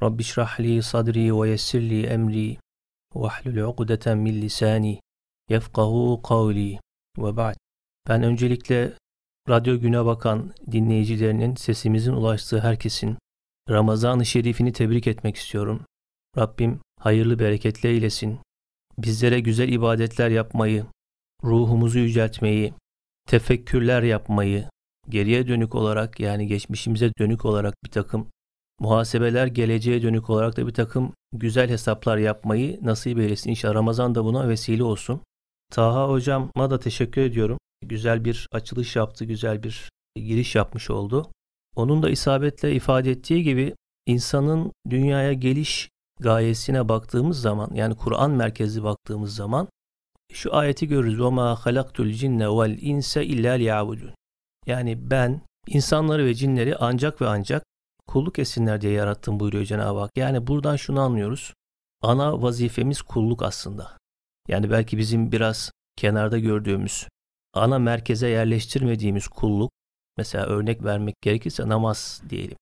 Rabbi 0.03 0.23
şrahli 0.23 0.83
sadri 0.83 1.41
ve 1.41 1.49
yessirli 1.49 2.05
emri 2.05 2.57
ve 3.15 3.27
ahlul 3.27 3.57
uqdeten 3.57 4.17
min 4.17 4.41
lisani 4.41 4.99
yefkahu 5.49 6.21
kavli 6.21 6.79
ve 7.17 7.37
ba'd. 7.37 7.55
Ben 8.07 8.23
öncelikle 8.23 8.93
Radyo 9.49 9.79
Güne 9.79 10.05
Bakan 10.05 10.53
dinleyicilerinin 10.71 11.55
sesimizin 11.55 12.13
ulaştığı 12.13 12.59
herkesin 12.59 13.17
Ramazan-ı 13.69 14.25
Şerifini 14.25 14.73
tebrik 14.73 15.07
etmek 15.07 15.35
istiyorum. 15.35 15.85
Rabbim 16.37 16.79
hayırlı 16.99 17.39
bereketli 17.39 17.89
eylesin. 17.89 18.39
Bizlere 18.97 19.39
güzel 19.39 19.69
ibadetler 19.69 20.29
yapmayı, 20.29 20.85
ruhumuzu 21.43 21.99
yüceltmeyi, 21.99 22.73
tefekkürler 23.27 24.03
yapmayı, 24.03 24.69
geriye 25.09 25.47
dönük 25.47 25.75
olarak 25.75 26.19
yani 26.19 26.47
geçmişimize 26.47 27.11
dönük 27.19 27.45
olarak 27.45 27.73
bir 27.85 27.91
takım 27.91 28.27
muhasebeler, 28.79 29.47
geleceğe 29.47 30.01
dönük 30.01 30.29
olarak 30.29 30.57
da 30.57 30.67
bir 30.67 30.73
takım 30.73 31.13
güzel 31.33 31.69
hesaplar 31.69 32.17
yapmayı 32.17 32.79
nasip 32.81 33.19
eylesin. 33.19 33.49
İnşallah 33.49 33.75
Ramazan 33.75 34.15
da 34.15 34.25
buna 34.25 34.49
vesile 34.49 34.83
olsun. 34.83 35.21
Taha 35.71 36.09
hocama 36.09 36.69
da 36.69 36.79
teşekkür 36.79 37.21
ediyorum. 37.21 37.57
Güzel 37.85 38.25
bir 38.25 38.47
açılış 38.51 38.95
yaptı, 38.95 39.25
güzel 39.25 39.63
bir 39.63 39.89
giriş 40.15 40.55
yapmış 40.55 40.89
oldu. 40.89 41.31
Onun 41.75 42.03
da 42.03 42.09
isabetle 42.09 42.73
ifade 42.75 43.11
ettiği 43.11 43.43
gibi 43.43 43.75
insanın 44.05 44.71
dünyaya 44.89 45.33
geliş 45.33 45.89
gayesine 46.19 46.89
baktığımız 46.89 47.41
zaman 47.41 47.69
yani 47.73 47.95
Kur'an 47.95 48.31
merkezli 48.31 48.83
baktığımız 48.83 49.35
zaman 49.35 49.67
şu 50.32 50.54
ayeti 50.54 50.88
görürüz. 50.88 51.18
وَمَا 51.18 51.56
خَلَقْتُ 51.56 51.96
الْجِنَّ 52.02 52.42
وَالْاِنْسَ 52.44 53.18
اِلَّا 53.18 53.58
لِيَعْبُدُونَ 53.62 54.12
Yani 54.66 55.10
ben 55.10 55.40
insanları 55.66 56.26
ve 56.26 56.34
cinleri 56.34 56.76
ancak 56.76 57.20
ve 57.20 57.28
ancak 57.28 57.62
kulluk 58.06 58.38
etsinler 58.38 58.80
diye 58.80 58.92
yarattım 58.92 59.40
buyuruyor 59.40 59.64
Cenab-ı 59.64 59.98
Hak. 59.98 60.10
Yani 60.16 60.46
buradan 60.46 60.76
şunu 60.76 61.00
anlıyoruz. 61.00 61.54
Ana 62.02 62.42
vazifemiz 62.42 63.02
kulluk 63.02 63.42
aslında. 63.42 63.96
Yani 64.48 64.70
belki 64.70 64.98
bizim 64.98 65.32
biraz 65.32 65.70
kenarda 65.96 66.38
gördüğümüz, 66.38 67.08
ana 67.54 67.78
merkeze 67.78 68.28
yerleştirmediğimiz 68.28 69.28
kulluk, 69.28 69.72
mesela 70.16 70.46
örnek 70.46 70.84
vermek 70.84 71.14
gerekirse 71.22 71.68
namaz 71.68 72.22
diyelim. 72.30 72.56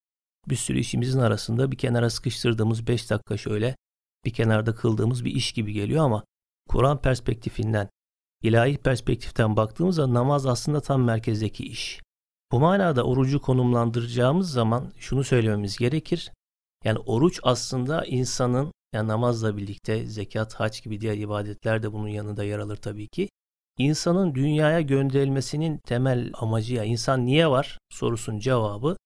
Bir 0.49 0.55
sürü 0.55 0.79
işimizin 0.79 1.19
arasında 1.19 1.71
bir 1.71 1.77
kenara 1.77 2.09
sıkıştırdığımız 2.09 2.87
5 2.87 3.09
dakika 3.09 3.37
şöyle 3.37 3.75
bir 4.25 4.33
kenarda 4.33 4.75
kıldığımız 4.75 5.25
bir 5.25 5.31
iş 5.31 5.51
gibi 5.51 5.73
geliyor 5.73 6.05
ama 6.05 6.23
Kur'an 6.70 7.02
perspektifinden, 7.02 7.88
ilahi 8.42 8.76
perspektiften 8.76 9.56
baktığımızda 9.56 10.14
namaz 10.14 10.46
aslında 10.46 10.80
tam 10.80 11.02
merkezdeki 11.02 11.64
iş. 11.64 12.00
Bu 12.52 12.60
manada 12.60 13.02
orucu 13.02 13.40
konumlandıracağımız 13.40 14.52
zaman 14.52 14.92
şunu 14.96 15.24
söylememiz 15.24 15.78
gerekir. 15.78 16.32
Yani 16.84 16.98
oruç 16.98 17.40
aslında 17.42 18.04
insanın 18.04 18.72
yani 18.92 19.08
namazla 19.08 19.56
birlikte 19.56 20.06
zekat, 20.06 20.54
hac 20.54 20.82
gibi 20.82 21.00
diğer 21.00 21.16
ibadetler 21.16 21.82
de 21.82 21.92
bunun 21.92 22.08
yanında 22.08 22.44
yer 22.44 22.58
alır 22.58 22.76
tabii 22.76 23.08
ki. 23.08 23.28
İnsanın 23.78 24.34
dünyaya 24.34 24.80
gönderilmesinin 24.80 25.78
temel 25.78 26.30
amacı 26.34 26.74
ya 26.74 26.84
insan 26.84 27.26
niye 27.26 27.48
var 27.50 27.78
sorusunun 27.92 28.38
cevabı 28.38 28.96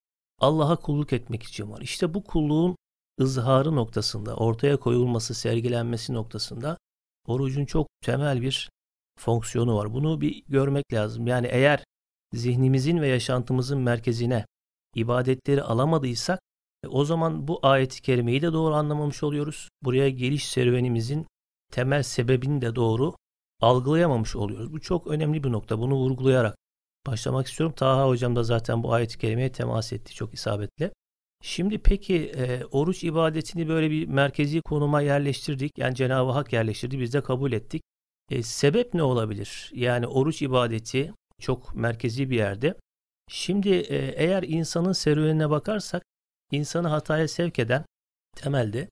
Allah'a 0.41 0.77
kulluk 0.77 1.13
etmek 1.13 1.43
için 1.43 1.71
var. 1.71 1.81
İşte 1.81 2.15
bu 2.15 2.25
kulluğun 2.25 2.77
ızharı 3.21 3.77
noktasında, 3.77 4.37
ortaya 4.37 4.77
koyulması, 4.77 5.35
sergilenmesi 5.35 6.15
noktasında 6.15 6.79
orucun 7.27 7.65
çok 7.65 7.87
temel 8.03 8.43
bir 8.43 8.71
fonksiyonu 9.19 9.77
var. 9.77 9.95
Bunu 9.95 10.21
bir 10.21 10.43
görmek 10.49 10.93
lazım. 10.93 11.27
Yani 11.27 11.47
eğer 11.47 11.85
zihnimizin 12.33 13.01
ve 13.01 13.09
yaşantımızın 13.09 13.79
merkezine 13.79 14.47
ibadetleri 14.95 15.63
alamadıysak 15.63 16.41
e, 16.85 16.89
o 16.89 17.05
zaman 17.05 17.49
bu 17.49 17.59
ayeti 17.63 18.03
kerimeyi 18.03 18.43
de 18.43 18.53
doğru 18.53 18.75
anlamamış 18.75 19.23
oluyoruz. 19.23 19.69
Buraya 19.83 20.11
geliş 20.11 20.49
serüvenimizin 20.49 21.27
temel 21.73 22.03
sebebini 22.03 22.63
de 22.63 22.75
doğru 22.75 23.15
algılayamamış 23.61 24.37
oluyoruz. 24.37 24.73
Bu 24.73 24.81
çok 24.81 25.07
önemli 25.07 25.45
bir 25.45 25.53
nokta. 25.53 25.79
Bunu 25.79 25.95
vurgulayarak 25.95 26.57
başlamak 27.07 27.47
istiyorum. 27.47 27.75
Taha 27.77 28.09
hocam 28.09 28.37
da 28.37 28.43
zaten 28.43 28.83
bu 28.83 28.93
ayet-i 28.93 29.19
kerimeye 29.19 29.53
temas 29.53 29.93
etti 29.93 30.15
çok 30.15 30.35
isabetle. 30.35 30.93
Şimdi 31.47 31.79
peki 31.79 32.17
e, 32.17 32.65
oruç 32.65 33.05
ibadetini 33.05 33.69
böyle 33.69 33.91
bir 33.91 34.09
merkezi 34.09 34.61
konuma 34.61 35.01
yerleştirdik. 35.01 35.79
Yani 35.79 35.95
Cenab-ı 35.95 36.31
Hak 36.31 36.53
yerleştirdi. 36.53 37.01
Biz 37.01 37.13
de 37.13 37.23
kabul 37.23 37.53
ettik. 37.53 37.83
E, 38.31 38.43
sebep 38.43 38.95
ne 38.95 39.03
olabilir? 39.03 39.71
Yani 39.75 40.07
oruç 40.07 40.43
ibadeti 40.43 41.13
çok 41.41 41.75
merkezi 41.75 42.31
bir 42.31 42.37
yerde. 42.37 42.75
Şimdi 43.29 43.69
e, 43.69 43.97
eğer 43.97 44.43
insanın 44.43 44.93
serüvenine 44.93 45.51
bakarsak 45.51 46.03
insanı 46.51 46.89
hataya 46.89 47.29
sevk 47.29 47.59
eden 47.59 47.85
temelde 48.37 48.89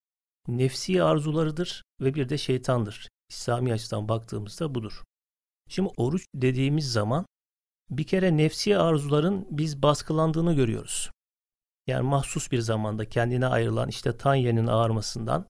nefsi 0.49 1.03
arzularıdır 1.03 1.83
ve 2.01 2.15
bir 2.15 2.29
de 2.29 2.39
şeytandır. 2.39 3.09
İslami 3.31 3.73
açıdan 3.73 4.09
baktığımızda 4.09 4.75
budur. 4.75 5.03
Şimdi 5.69 5.91
oruç 5.97 6.25
dediğimiz 6.35 6.93
zaman 6.93 7.27
bir 7.91 8.05
kere 8.05 8.37
nefsi 8.37 8.79
arzuların 8.79 9.47
biz 9.51 9.83
baskılandığını 9.83 10.55
görüyoruz. 10.55 11.11
Yani 11.87 12.03
mahsus 12.03 12.51
bir 12.51 12.59
zamanda 12.59 13.09
kendine 13.09 13.47
ayrılan 13.47 13.89
işte 13.89 14.17
tanyenin 14.17 14.67
ağarmasından 14.67 15.47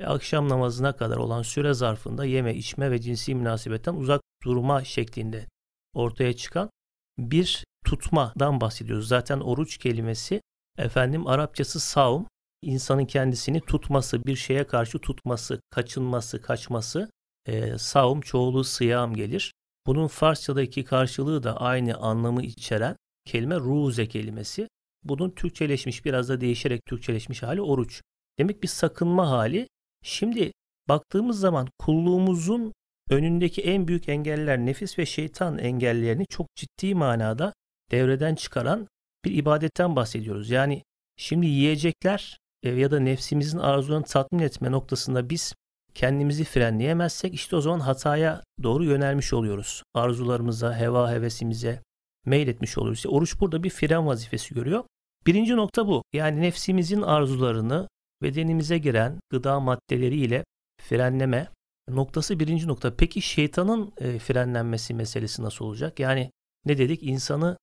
ve 0.00 0.06
akşam 0.06 0.48
namazına 0.48 0.96
kadar 0.96 1.16
olan 1.16 1.42
süre 1.42 1.74
zarfında 1.74 2.24
yeme, 2.24 2.54
içme 2.54 2.90
ve 2.90 3.00
cinsi 3.00 3.34
münasebetten 3.34 3.94
uzak 3.94 4.20
durma 4.42 4.84
şeklinde 4.84 5.46
ortaya 5.94 6.36
çıkan 6.36 6.70
bir 7.18 7.64
tutmadan 7.84 8.60
bahsediyoruz. 8.60 9.08
Zaten 9.08 9.40
oruç 9.40 9.78
kelimesi 9.78 10.40
efendim 10.78 11.26
Arapçası 11.26 11.80
savm, 11.80 12.24
insanın 12.62 13.04
kendisini 13.04 13.60
tutması, 13.60 14.26
bir 14.26 14.36
şeye 14.36 14.66
karşı 14.66 14.98
tutması, 14.98 15.60
kaçınması, 15.70 16.42
kaçması. 16.42 17.10
E, 17.46 17.78
savm 17.78 18.20
çoğulu 18.20 18.64
sıyam 18.64 19.14
gelir. 19.14 19.52
Bunun 19.86 20.06
Farsçadaki 20.06 20.84
karşılığı 20.84 21.42
da 21.42 21.60
aynı 21.60 21.96
anlamı 21.96 22.42
içeren 22.42 22.96
kelime 23.24 23.56
ruze 23.56 24.08
kelimesi. 24.08 24.68
Bunun 25.08 25.30
Türkçeleşmiş 25.30 26.04
biraz 26.04 26.28
da 26.28 26.40
değişerek 26.40 26.80
Türkçeleşmiş 26.86 27.42
hali 27.42 27.62
oruç. 27.62 28.02
Demek 28.38 28.62
bir 28.62 28.68
sakınma 28.68 29.30
hali. 29.30 29.68
Şimdi 30.04 30.52
baktığımız 30.88 31.40
zaman 31.40 31.68
kulluğumuzun 31.78 32.72
önündeki 33.10 33.62
en 33.62 33.88
büyük 33.88 34.08
engeller 34.08 34.58
nefis 34.58 34.98
ve 34.98 35.06
şeytan 35.06 35.58
engellerini 35.58 36.26
çok 36.26 36.46
ciddi 36.56 36.94
manada 36.94 37.52
devreden 37.90 38.34
çıkaran 38.34 38.88
bir 39.24 39.34
ibadetten 39.34 39.96
bahsediyoruz. 39.96 40.50
Yani 40.50 40.82
şimdi 41.16 41.46
yiyecekler 41.46 42.38
e, 42.62 42.70
ya 42.70 42.90
da 42.90 43.00
nefsimizin 43.00 43.58
arzularını 43.58 44.04
tatmin 44.04 44.38
etme 44.38 44.72
noktasında 44.72 45.30
biz 45.30 45.54
kendimizi 45.94 46.44
frenleyemezsek 46.44 47.34
işte 47.34 47.56
o 47.56 47.60
zaman 47.60 47.80
hataya 47.80 48.42
doğru 48.62 48.84
yönelmiş 48.84 49.32
oluyoruz. 49.32 49.82
Arzularımıza, 49.94 50.78
heva 50.78 51.10
hevesimize 51.10 51.82
meyletmiş 52.26 52.78
oluyoruz. 52.78 52.98
İşte 52.98 53.08
oruç 53.08 53.40
burada 53.40 53.62
bir 53.62 53.70
fren 53.70 54.06
vazifesi 54.06 54.54
görüyor. 54.54 54.84
Birinci 55.28 55.56
nokta 55.56 55.86
bu. 55.86 56.02
Yani 56.12 56.40
nefsimizin 56.40 57.02
arzularını 57.02 57.88
bedenimize 58.22 58.78
giren 58.78 59.20
gıda 59.30 59.60
maddeleriyle 59.60 60.44
frenleme 60.80 61.48
noktası 61.88 62.40
birinci 62.40 62.68
nokta. 62.68 62.96
Peki 62.96 63.22
şeytanın 63.22 63.92
e, 63.98 64.18
frenlenmesi 64.18 64.94
meselesi 64.94 65.42
nasıl 65.42 65.64
olacak? 65.64 66.00
Yani 66.00 66.30
ne 66.64 66.78
dedik? 66.78 67.02
İnsanı 67.02 67.56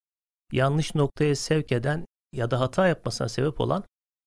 yanlış 0.52 0.94
noktaya 0.94 1.36
sevk 1.36 1.72
eden 1.72 2.04
ya 2.32 2.50
da 2.50 2.60
hata 2.60 2.88
yapmasına 2.88 3.28
sebep 3.28 3.60
olan 3.60 3.84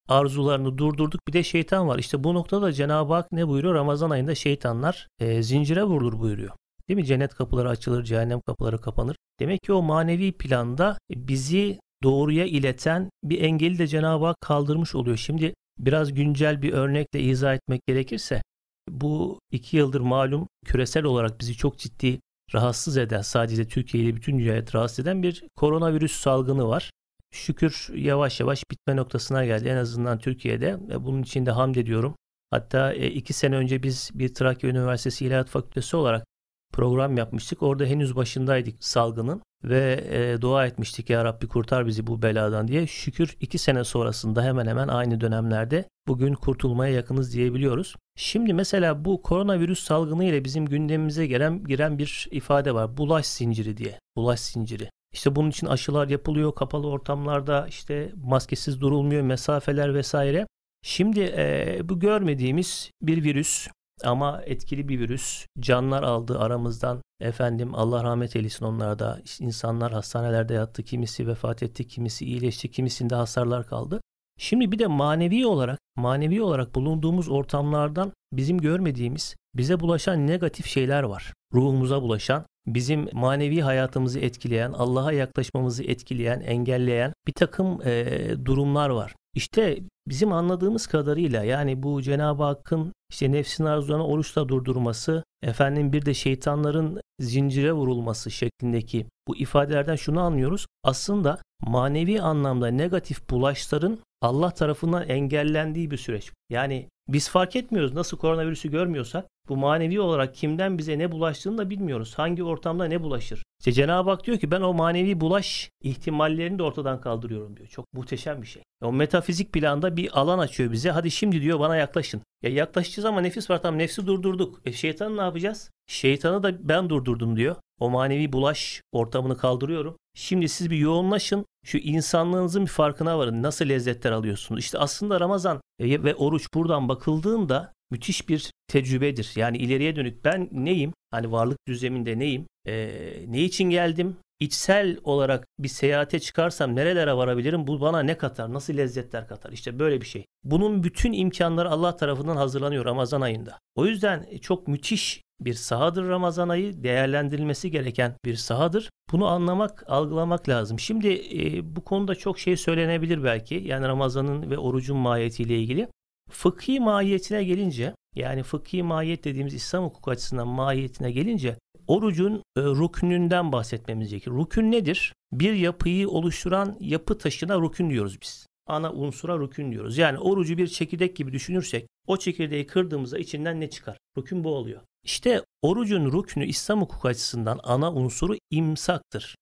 arzularını 0.08 0.78
durdurduk. 0.78 1.28
Bir 1.28 1.34
de 1.34 1.44
şeytan 1.44 1.88
var. 1.88 2.00
İşte 2.00 2.24
bu 2.24 2.34
noktada 2.34 2.74
Cenab-ı 2.74 3.14
Hak 3.14 3.32
ne 3.32 3.48
buyuruyor? 3.48 3.76
Ramazan 3.76 4.10
ayında 4.10 4.36
şeytanlar 4.36 5.08
e, 5.20 5.44
zincire 5.44 5.84
vurulur 5.84 6.20
buyuruyor. 6.20 6.52
Değil 6.88 7.00
mi? 7.00 7.06
Cennet 7.06 7.34
kapıları 7.34 7.70
açılır, 7.70 8.04
cehennem 8.04 8.42
kapıları 8.42 8.82
kapanır. 8.82 9.16
Demek 9.40 9.62
ki 9.62 9.74
o 9.74 9.82
manevi 9.82 10.32
planda 10.32 10.98
bizi 11.10 11.80
doğruya 12.04 12.46
ileten 12.46 13.10
bir 13.24 13.42
engeli 13.42 13.80
de 13.80 13.88
Cenab-ı 13.88 14.26
Hak 14.26 14.42
kaldırmış 14.42 14.96
oluyor. 14.96 15.18
Şimdi 15.18 15.54
biraz 15.80 16.14
güncel 16.14 16.62
bir 16.62 16.74
örnekle 16.74 17.20
izah 17.20 17.56
etmek 17.56 17.82
gerekirse 17.88 18.42
bu 18.90 19.40
iki 19.52 19.78
yıldır 19.78 20.02
malum 20.02 20.48
küresel 20.66 21.04
olarak 21.04 21.40
bizi 21.40 21.54
çok 21.54 21.78
ciddi 21.78 22.20
rahatsız 22.54 22.98
eden 22.98 23.22
sadece 23.22 23.68
Türkiye'yi 23.68 24.16
bütün 24.16 24.40
dünyayı 24.40 24.66
rahatsız 24.74 25.00
eden 25.00 25.24
bir 25.24 25.44
koronavirüs 25.56 26.20
salgını 26.20 26.68
var. 26.68 26.92
Şükür 27.32 27.90
yavaş 27.96 28.40
yavaş 28.40 28.64
bitme 28.72 28.96
noktasına 28.96 29.46
geldi 29.46 29.68
en 29.68 29.78
azından 29.78 30.20
Türkiye'de 30.20 30.78
ve 30.90 31.06
bunun 31.06 31.24
için 31.24 31.46
de 31.46 31.52
hamd 31.52 31.76
ediyorum. 31.76 32.16
Hatta 32.52 32.94
e, 32.94 33.08
iki 33.08 33.34
sene 33.34 33.56
önce 33.56 33.84
biz 33.84 34.12
bir 34.14 34.34
Trakya 34.34 34.70
Üniversitesi 34.70 35.26
İlahiyat 35.26 35.50
Fakültesi 35.50 35.96
olarak 35.98 36.26
program 36.74 37.18
yapmıştık. 37.18 37.64
Orada 37.64 37.86
henüz 37.86 38.16
başındaydık 38.16 38.84
salgının 38.84 39.42
ve 39.64 40.08
e, 40.10 40.42
dua 40.42 40.66
etmiştik 40.66 41.10
ya 41.10 41.26
Rabbi 41.26 41.48
kurtar 41.48 41.88
bizi 41.88 42.08
bu 42.08 42.22
beladan 42.22 42.68
diye. 42.68 42.88
Şükür 42.88 43.38
iki 43.42 43.58
sene 43.58 43.84
sonrasında 43.84 44.44
hemen 44.44 44.68
hemen 44.68 44.88
aynı 44.88 45.22
dönemlerde 45.22 45.86
bugün 46.08 46.34
kurtulmaya 46.34 46.94
yakınız 46.94 47.34
diyebiliyoruz. 47.34 47.96
Şimdi 48.16 48.54
mesela 48.54 49.06
bu 49.06 49.22
koronavirüs 49.22 49.84
salgını 49.84 50.24
ile 50.24 50.46
bizim 50.46 50.66
gündemimize 50.66 51.28
gelen 51.28 51.64
giren 51.64 52.00
bir 52.00 52.28
ifade 52.32 52.74
var. 52.74 52.98
Bulaş 52.98 53.26
zinciri 53.26 53.78
diye. 53.78 54.00
Bulaş 54.16 54.40
zinciri. 54.40 54.90
İşte 55.14 55.36
bunun 55.36 55.50
için 55.50 55.68
aşılar 55.68 56.08
yapılıyor 56.08 56.56
kapalı 56.56 56.88
ortamlarda 56.88 57.68
işte 57.68 58.12
maskesiz 58.24 58.82
durulmuyor 58.82 59.22
mesafeler 59.22 59.94
vesaire. 59.94 60.48
Şimdi 60.84 61.20
e, 61.20 61.80
bu 61.84 62.00
görmediğimiz 62.00 62.92
bir 63.02 63.24
virüs 63.24 63.68
ama 64.04 64.42
etkili 64.46 64.88
bir 64.88 65.00
virüs. 65.00 65.46
Canlar 65.60 66.04
aldı 66.04 66.40
aramızdan. 66.40 67.02
Efendim 67.22 67.76
Allah 67.76 68.04
rahmet 68.04 68.36
eylesin 68.36 68.66
onlarda. 68.66 69.20
insanlar 69.40 69.92
hastanelerde 69.92 70.54
yattı. 70.54 70.84
Kimisi 70.84 71.28
vefat 71.28 71.64
etti, 71.64 71.88
kimisi 71.88 72.26
iyileşti, 72.26 72.72
kimisinde 72.72 73.16
hasarlar 73.16 73.68
kaldı. 73.68 74.02
Şimdi 74.40 74.72
bir 74.72 74.80
de 74.80 74.88
manevi 74.88 75.46
olarak, 75.46 75.80
manevi 75.96 76.42
olarak 76.42 76.76
bulunduğumuz 76.76 77.30
ortamlardan 77.30 78.12
bizim 78.34 78.58
görmediğimiz, 78.58 79.36
bize 79.56 79.80
bulaşan 79.80 80.28
negatif 80.28 80.66
şeyler 80.66 81.04
var. 81.04 81.34
Ruhumuza 81.54 82.02
bulaşan, 82.02 82.46
bizim 82.68 83.10
manevi 83.14 83.62
hayatımızı 83.62 84.20
etkileyen, 84.20 84.72
Allah'a 84.72 85.12
yaklaşmamızı 85.12 85.84
etkileyen, 85.84 86.40
engelleyen 86.40 87.14
bir 87.28 87.34
takım 87.34 87.82
e, 87.86 88.06
durumlar 88.46 88.90
var. 88.90 89.16
İşte 89.36 89.80
bizim 90.08 90.34
anladığımız 90.34 90.88
kadarıyla 90.88 91.44
yani 91.44 91.84
bu 91.84 92.02
Cenab-ı 92.02 92.44
Hakk'ın 92.44 92.94
işte 93.10 93.32
nefsin 93.32 93.66
arzularını 93.66 94.08
oruçla 94.08 94.50
durdurması, 94.50 95.24
efendim 95.42 95.94
bir 95.94 96.06
de 96.06 96.14
şeytanların 96.14 97.02
zincire 97.20 97.72
vurulması 97.72 98.32
şeklindeki 98.32 99.06
bu 99.28 99.38
ifadelerden 99.38 99.96
şunu 99.96 100.22
anlıyoruz. 100.22 100.66
Aslında 100.84 101.38
manevi 101.62 102.22
anlamda 102.22 102.68
negatif 102.68 103.30
bulaşların 103.30 104.00
Allah 104.22 104.52
tarafından 104.52 105.10
engellendiği 105.10 105.92
bir 105.92 105.98
süreç. 105.98 106.32
Yani 106.50 106.90
biz 107.08 107.30
fark 107.30 107.56
etmiyoruz 107.56 107.94
nasıl 107.94 108.18
koronavirüsü 108.18 108.72
görmüyorsak 108.72 109.26
bu 109.50 109.58
manevi 109.58 110.02
olarak 110.02 110.36
kimden 110.36 110.78
bize 110.78 111.00
ne 111.00 111.12
bulaştığını 111.12 111.58
da 111.58 111.70
bilmiyoruz. 111.70 112.14
Hangi 112.18 112.44
ortamda 112.44 112.86
ne 112.86 113.04
bulaşır. 113.04 113.44
İşte 113.60 113.72
Cenab-ı 113.72 114.10
Hak 114.10 114.26
diyor 114.26 114.38
ki 114.38 114.52
ben 114.52 114.62
o 114.62 114.74
manevi 114.74 115.22
bulaş 115.22 115.70
ihtimallerini 115.84 116.60
de 116.60 116.64
ortadan 116.64 117.02
kaldırıyorum 117.02 117.58
diyor. 117.58 117.68
Çok 117.68 117.94
muhteşem 117.94 118.42
bir 118.42 118.48
şey. 118.48 118.64
O 118.84 118.94
metafizik 118.94 119.54
planda 119.54 119.98
bir 119.98 120.20
alan 120.20 120.40
açıyor 120.40 120.72
bize. 120.72 120.92
Hadi 120.92 121.12
şimdi 121.12 121.42
diyor 121.42 121.60
bana 121.60 121.76
yaklaşın. 121.76 122.22
Ya 122.44 122.50
yaklaşacağız 122.50 123.06
ama 123.06 123.22
nefis 123.22 123.50
var 123.50 123.62
tamam 123.62 123.80
nefsi 123.80 124.08
durdurduk. 124.08 124.62
E 124.66 124.74
şeytanı 124.74 125.18
ne 125.18 125.22
yapacağız? 125.22 125.72
Şeytanı 125.88 126.44
da 126.44 126.68
ben 126.70 126.90
durdurdum 126.90 127.36
diyor. 127.36 127.56
O 127.80 127.90
manevi 127.90 128.34
bulaş 128.34 128.82
ortamını 128.92 129.38
kaldırıyorum. 129.38 129.98
Şimdi 130.16 130.50
siz 130.50 130.70
bir 130.72 130.78
yoğunlaşın. 130.78 131.46
Şu 131.66 131.78
insanlığınızın 131.78 132.66
bir 132.66 132.72
farkına 132.72 133.20
varın. 133.20 133.44
Nasıl 133.44 133.70
lezzetler 133.70 134.12
alıyorsunuz? 134.12 134.60
İşte 134.60 134.78
aslında 134.78 135.20
Ramazan 135.20 135.62
ve 135.80 136.16
oruç 136.16 136.48
buradan 136.54 136.90
bakıldığında 136.90 137.74
müthiş 137.92 138.30
bir 138.30 138.52
tecrübedir. 138.68 139.32
Yani 139.36 139.58
ileriye 139.58 139.96
dönük 139.96 140.26
ben 140.26 140.50
neyim? 140.52 140.94
Hani 141.12 141.32
varlık 141.32 141.58
düzleminde 141.68 142.20
neyim? 142.20 142.46
Ee, 142.68 142.90
ne 143.28 143.42
için 143.42 143.70
geldim? 143.70 144.18
İçsel 144.40 144.98
olarak 145.04 145.48
bir 145.60 145.68
seyahate 145.68 146.20
çıkarsam 146.20 146.76
nerelere 146.76 147.14
varabilirim? 147.14 147.68
Bu 147.68 147.82
bana 147.82 148.00
ne 148.00 148.18
katar? 148.18 148.54
Nasıl 148.54 148.78
lezzetler 148.78 149.28
katar? 149.28 149.52
İşte 149.52 149.80
böyle 149.80 150.02
bir 150.02 150.06
şey. 150.06 150.26
Bunun 150.44 150.84
bütün 150.84 151.14
imkanları 151.14 151.70
Allah 151.70 151.96
tarafından 151.96 152.36
hazırlanıyor 152.36 152.86
Ramazan 152.86 153.22
ayında. 153.22 153.60
O 153.76 153.86
yüzden 153.86 154.26
çok 154.42 154.68
müthiş 154.68 155.22
bir 155.42 155.54
sahadır 155.54 156.08
Ramazan 156.08 156.50
ayı. 156.50 156.84
Değerlendirilmesi 156.84 157.72
gereken 157.72 158.16
bir 158.26 158.36
sahadır. 158.36 158.90
Bunu 159.12 159.28
anlamak, 159.28 159.84
algılamak 159.88 160.50
lazım. 160.50 160.80
Şimdi 160.80 161.08
e, 161.08 161.76
bu 161.76 161.84
konuda 161.84 162.16
çok 162.16 162.40
şey 162.40 162.58
söylenebilir 162.58 163.24
belki. 163.24 163.56
Yani 163.56 163.88
Ramazan'ın 163.88 164.52
ve 164.52 164.58
orucun 164.58 164.98
mahiyetiyle 164.98 165.60
ilgili. 165.60 165.88
Fıkhi 166.30 166.80
mahiyetine 166.80 167.44
gelince 167.44 167.96
yani 168.16 168.44
fıkhi 168.44 168.84
mahiyet 168.84 169.24
dediğimiz 169.24 169.54
İslam 169.54 169.84
hukuku 169.84 170.12
açısından 170.12 170.48
mahiyetine 170.48 171.12
gelince 171.12 171.58
orucun 171.88 172.36
e, 172.36 172.62
rüknünden 172.62 173.52
bahsetmemiz 173.52 174.10
gerekir. 174.10 174.32
Rükün 174.32 174.72
nedir? 174.72 175.14
Bir 175.32 175.54
yapıyı 175.54 176.10
oluşturan 176.10 176.78
yapı 176.80 177.18
taşına 177.18 177.62
rükün 177.62 177.90
diyoruz 177.90 178.22
biz. 178.22 178.48
Ana 178.68 178.94
unsura 178.94 179.40
rükün 179.40 179.72
diyoruz. 179.72 179.98
Yani 179.98 180.18
orucu 180.18 180.58
bir 180.58 180.68
çekirdek 180.68 181.16
gibi 181.16 181.32
düşünürsek 181.32 181.88
o 182.08 182.18
çekirdeği 182.18 182.68
kırdığımızda 182.68 183.18
içinden 183.20 183.60
ne 183.60 183.70
çıkar? 183.70 183.98
Rükün 184.18 184.44
bu 184.44 184.56
oluyor. 184.56 184.82
İşte 185.04 185.44
orucun 185.62 186.12
rüknü 186.12 186.46
İslam 186.46 186.82
hukuku 186.82 187.08
açısından 187.08 187.60
ana 187.64 187.94
unsuru 187.94 188.36
imsaktır. 188.52 189.36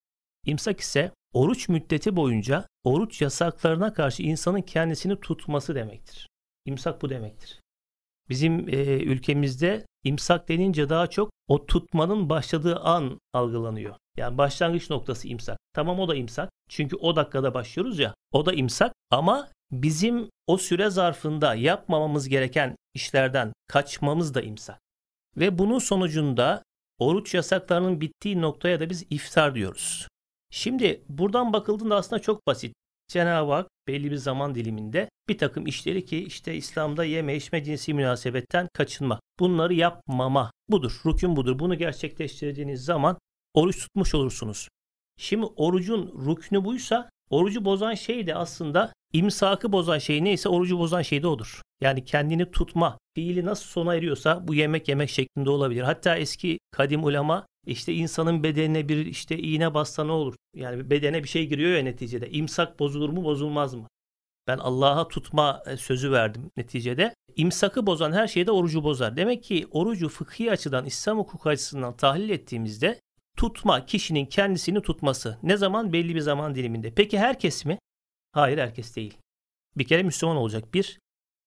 İmsak 0.46 0.80
ise 0.80 1.12
oruç 1.32 1.68
müddeti 1.68 2.16
boyunca 2.16 2.66
oruç 2.84 3.22
yasaklarına 3.22 3.92
karşı 3.94 4.22
insanın 4.22 4.62
kendisini 4.62 5.20
tutması 5.20 5.74
demektir. 5.74 6.27
İmsak 6.68 7.02
bu 7.02 7.10
demektir. 7.10 7.60
Bizim 8.28 8.68
e, 8.68 8.82
ülkemizde 8.98 9.86
imsak 10.04 10.48
denince 10.48 10.88
daha 10.88 11.06
çok 11.06 11.30
o 11.48 11.66
tutmanın 11.66 12.30
başladığı 12.30 12.76
an 12.76 13.20
algılanıyor. 13.32 13.94
Yani 14.16 14.38
başlangıç 14.38 14.90
noktası 14.90 15.28
imsak. 15.28 15.58
Tamam 15.72 16.00
o 16.00 16.08
da 16.08 16.14
imsak. 16.14 16.50
Çünkü 16.68 16.96
o 16.96 17.16
dakikada 17.16 17.54
başlıyoruz 17.54 17.98
ya. 17.98 18.14
O 18.32 18.46
da 18.46 18.52
imsak 18.52 18.92
ama 19.10 19.48
bizim 19.70 20.30
o 20.46 20.58
süre 20.58 20.90
zarfında 20.90 21.54
yapmamamız 21.54 22.28
gereken 22.28 22.76
işlerden 22.94 23.52
kaçmamız 23.68 24.34
da 24.34 24.42
imsak. 24.42 24.78
Ve 25.36 25.58
bunun 25.58 25.78
sonucunda 25.78 26.62
oruç 26.98 27.34
yasaklarının 27.34 28.00
bittiği 28.00 28.40
noktaya 28.40 28.80
da 28.80 28.90
biz 28.90 29.06
iftar 29.10 29.54
diyoruz. 29.54 30.08
Şimdi 30.50 31.04
buradan 31.08 31.52
bakıldığında 31.52 31.96
aslında 31.96 32.22
çok 32.22 32.46
basit. 32.46 32.74
Cenab-ı 33.08 33.52
Hak 33.52 33.68
belli 33.86 34.10
bir 34.10 34.16
zaman 34.16 34.54
diliminde 34.54 35.08
bir 35.28 35.38
takım 35.38 35.66
işleri 35.66 36.04
ki 36.04 36.24
işte 36.24 36.54
İslam'da 36.54 37.04
yeme 37.04 37.36
içme 37.36 37.64
cinsi 37.64 37.94
münasebetten 37.94 38.68
kaçınma. 38.74 39.20
Bunları 39.38 39.74
yapmama 39.74 40.52
budur. 40.68 41.00
Rükün 41.06 41.36
budur. 41.36 41.58
Bunu 41.58 41.78
gerçekleştirdiğiniz 41.78 42.84
zaman 42.84 43.18
oruç 43.54 43.78
tutmuş 43.78 44.14
olursunuz. 44.14 44.68
Şimdi 45.18 45.46
orucun 45.46 46.26
rüknü 46.26 46.64
buysa 46.64 47.10
orucu 47.30 47.64
bozan 47.64 47.94
şey 47.94 48.26
de 48.26 48.34
aslında 48.34 48.92
imsakı 49.12 49.72
bozan 49.72 49.98
şey 49.98 50.24
neyse 50.24 50.48
orucu 50.48 50.78
bozan 50.78 51.02
şey 51.02 51.22
de 51.22 51.26
odur. 51.26 51.62
Yani 51.80 52.04
kendini 52.04 52.50
tutma 52.50 52.98
fiili 53.14 53.44
nasıl 53.44 53.64
sona 53.64 53.94
eriyorsa 53.94 54.48
bu 54.48 54.54
yemek 54.54 54.88
yemek 54.88 55.10
şeklinde 55.10 55.50
olabilir. 55.50 55.82
Hatta 55.82 56.16
eski 56.16 56.58
kadim 56.70 57.04
ulema 57.04 57.46
işte 57.66 57.92
insanın 57.94 58.42
bedenine 58.42 58.88
bir 58.88 59.06
işte 59.06 59.38
iğne 59.38 59.74
bassa 59.74 60.04
ne 60.04 60.12
olur? 60.12 60.34
Yani 60.56 60.90
bedene 60.90 61.22
bir 61.22 61.28
şey 61.28 61.46
giriyor 61.46 61.76
ya 61.76 61.82
neticede. 61.82 62.30
İmsak 62.30 62.78
bozulur 62.78 63.08
mu 63.08 63.24
bozulmaz 63.24 63.74
mı? 63.74 63.88
Ben 64.48 64.58
Allah'a 64.58 65.08
tutma 65.08 65.62
e, 65.66 65.76
sözü 65.76 66.12
verdim 66.12 66.50
neticede. 66.56 67.14
İmsakı 67.36 67.86
bozan 67.86 68.12
her 68.12 68.28
şey 68.28 68.46
de 68.46 68.50
orucu 68.50 68.84
bozar. 68.84 69.16
Demek 69.16 69.42
ki 69.42 69.66
orucu 69.70 70.08
fıkhi 70.08 70.50
açıdan, 70.50 70.84
İslam 70.84 71.18
hukuku 71.18 71.48
açısından 71.48 71.96
tahlil 71.96 72.30
ettiğimizde 72.30 73.00
tutma, 73.36 73.86
kişinin 73.86 74.26
kendisini 74.26 74.82
tutması. 74.82 75.38
Ne 75.42 75.56
zaman? 75.56 75.92
Belli 75.92 76.14
bir 76.14 76.20
zaman 76.20 76.54
diliminde. 76.54 76.94
Peki 76.94 77.18
herkes 77.18 77.64
mi? 77.64 77.78
Hayır 78.32 78.58
herkes 78.58 78.96
değil. 78.96 79.18
Bir 79.76 79.84
kere 79.84 80.02
Müslüman 80.02 80.36
olacak. 80.36 80.74
Bir, 80.74 80.98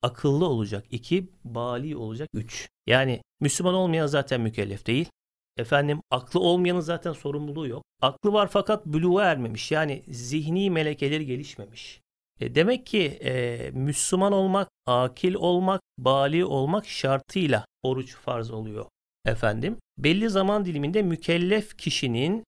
akıllı 0.01 0.45
olacak. 0.45 0.85
İki, 0.91 1.29
bali 1.43 1.95
olacak. 1.95 2.29
Üç. 2.33 2.69
Yani 2.87 3.21
Müslüman 3.39 3.73
olmayan 3.73 4.07
zaten 4.07 4.41
mükellef 4.41 4.85
değil. 4.85 5.09
Efendim 5.57 6.01
aklı 6.11 6.39
olmayanın 6.39 6.79
zaten 6.79 7.13
sorumluluğu 7.13 7.67
yok. 7.67 7.83
Aklı 8.01 8.33
var 8.33 8.49
fakat 8.51 8.85
buluğa 8.85 9.23
ermemiş. 9.23 9.71
Yani 9.71 10.03
zihni 10.07 10.69
melekeleri 10.69 11.25
gelişmemiş. 11.25 12.01
E 12.39 12.55
demek 12.55 12.85
ki 12.85 13.03
e, 13.23 13.71
Müslüman 13.73 14.33
olmak, 14.33 14.69
akil 14.85 15.33
olmak, 15.33 15.81
bali 15.97 16.45
olmak 16.45 16.87
şartıyla 16.87 17.65
oruç 17.83 18.15
farz 18.15 18.51
oluyor. 18.51 18.85
Efendim 19.25 19.77
belli 19.97 20.29
zaman 20.29 20.65
diliminde 20.65 21.01
mükellef 21.01 21.77
kişinin 21.77 22.43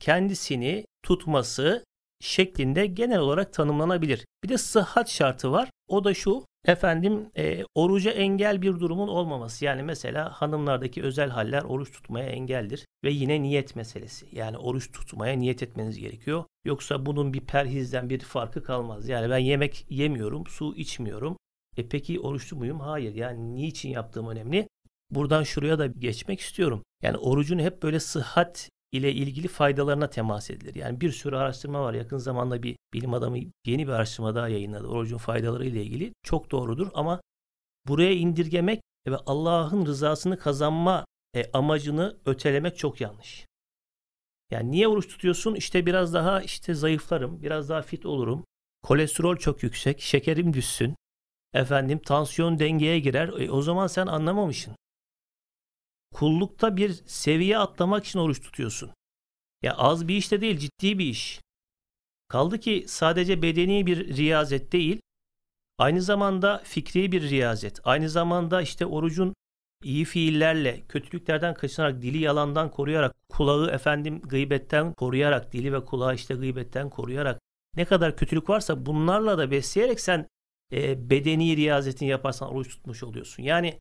kendisini 0.00 0.84
tutması 1.02 1.84
şeklinde 2.20 2.86
genel 2.86 3.18
olarak 3.18 3.52
tanımlanabilir. 3.52 4.26
Bir 4.44 4.48
de 4.48 4.58
sıhhat 4.58 5.10
şartı 5.10 5.52
var. 5.52 5.70
O 5.90 6.04
da 6.04 6.14
şu. 6.14 6.44
Efendim 6.64 7.30
e, 7.36 7.64
oruca 7.74 8.10
engel 8.10 8.62
bir 8.62 8.72
durumun 8.72 9.08
olmaması. 9.08 9.64
Yani 9.64 9.82
mesela 9.82 10.32
hanımlardaki 10.32 11.02
özel 11.02 11.30
haller 11.30 11.62
oruç 11.62 11.92
tutmaya 11.92 12.28
engeldir. 12.28 12.86
Ve 13.04 13.10
yine 13.10 13.42
niyet 13.42 13.76
meselesi. 13.76 14.26
Yani 14.32 14.58
oruç 14.58 14.92
tutmaya 14.92 15.36
niyet 15.36 15.62
etmeniz 15.62 15.98
gerekiyor. 15.98 16.44
Yoksa 16.64 17.06
bunun 17.06 17.32
bir 17.32 17.40
perhizden 17.40 18.10
bir 18.10 18.20
farkı 18.20 18.62
kalmaz. 18.62 19.08
Yani 19.08 19.30
ben 19.30 19.38
yemek 19.38 19.86
yemiyorum, 19.88 20.46
su 20.46 20.76
içmiyorum. 20.76 21.36
E 21.76 21.88
peki 21.88 22.20
oruçlu 22.20 22.56
muyum? 22.56 22.80
Hayır. 22.80 23.14
Yani 23.14 23.54
niçin 23.54 23.90
yaptığım 23.90 24.28
önemli. 24.28 24.68
Buradan 25.10 25.42
şuraya 25.42 25.78
da 25.78 25.86
geçmek 25.86 26.40
istiyorum. 26.40 26.82
Yani 27.02 27.16
orucun 27.16 27.58
hep 27.58 27.82
böyle 27.82 28.00
sıhhat 28.00 28.68
ile 28.92 29.12
ilgili 29.12 29.48
faydalarına 29.48 30.10
temas 30.10 30.50
edilir. 30.50 30.74
Yani 30.74 31.00
bir 31.00 31.10
sürü 31.10 31.36
araştırma 31.36 31.82
var. 31.82 31.94
Yakın 31.94 32.18
zamanda 32.18 32.62
bir 32.62 32.76
bilim 32.94 33.14
adamı 33.14 33.38
yeni 33.66 33.86
bir 33.86 33.92
araştırma 33.92 34.34
daha 34.34 34.48
yayınladı. 34.48 34.86
Orucun 34.86 35.18
faydaları 35.18 35.66
ile 35.66 35.82
ilgili. 35.82 36.12
Çok 36.22 36.50
doğrudur 36.50 36.88
ama 36.94 37.20
buraya 37.88 38.12
indirgemek 38.12 38.80
ve 39.06 39.16
Allah'ın 39.16 39.86
rızasını 39.86 40.38
kazanma 40.38 41.04
e, 41.34 41.50
amacını 41.52 42.16
ötelemek 42.26 42.78
çok 42.78 43.00
yanlış. 43.00 43.46
Yani 44.50 44.70
niye 44.70 44.88
oruç 44.88 45.08
tutuyorsun? 45.08 45.54
İşte 45.54 45.86
biraz 45.86 46.14
daha 46.14 46.42
işte 46.42 46.74
zayıflarım, 46.74 47.42
biraz 47.42 47.68
daha 47.68 47.82
fit 47.82 48.06
olurum. 48.06 48.44
Kolesterol 48.82 49.36
çok 49.36 49.62
yüksek, 49.62 50.00
şekerim 50.00 50.52
düşsün. 50.54 50.96
Efendim 51.54 51.98
tansiyon 51.98 52.58
dengeye 52.58 52.98
girer. 52.98 53.28
E, 53.28 53.50
o 53.50 53.62
zaman 53.62 53.86
sen 53.86 54.06
anlamamışsın 54.06 54.76
kullukta 56.14 56.76
bir 56.76 56.92
seviye 57.06 57.58
atlamak 57.58 58.04
için 58.04 58.18
oruç 58.18 58.40
tutuyorsun. 58.40 58.90
Ya 59.62 59.74
az 59.74 60.08
bir 60.08 60.16
iş 60.16 60.32
de 60.32 60.40
değil, 60.40 60.58
ciddi 60.58 60.98
bir 60.98 61.06
iş. 61.06 61.40
Kaldı 62.28 62.60
ki 62.60 62.84
sadece 62.88 63.42
bedeni 63.42 63.86
bir 63.86 64.16
riyazet 64.16 64.72
değil, 64.72 65.00
aynı 65.78 66.02
zamanda 66.02 66.62
fikri 66.64 67.12
bir 67.12 67.22
riyazet. 67.30 67.80
Aynı 67.84 68.08
zamanda 68.08 68.62
işte 68.62 68.86
orucun 68.86 69.34
iyi 69.82 70.04
fiillerle, 70.04 70.82
kötülüklerden 70.88 71.54
kaçınarak, 71.54 72.02
dili 72.02 72.18
yalandan 72.18 72.70
koruyarak, 72.70 73.16
kulağı 73.28 73.70
efendim 73.70 74.20
gıybetten 74.20 74.92
koruyarak, 74.92 75.52
dili 75.52 75.72
ve 75.72 75.84
kulağı 75.84 76.14
işte 76.14 76.34
gıybetten 76.34 76.90
koruyarak 76.90 77.40
ne 77.76 77.84
kadar 77.84 78.16
kötülük 78.16 78.48
varsa 78.48 78.86
bunlarla 78.86 79.38
da 79.38 79.50
besleyerek 79.50 80.00
sen 80.00 80.26
e, 80.72 81.10
bedeni 81.10 81.56
riyazetini 81.56 82.08
yaparsan 82.08 82.48
oruç 82.48 82.68
tutmuş 82.68 83.02
oluyorsun. 83.02 83.42
Yani 83.42 83.80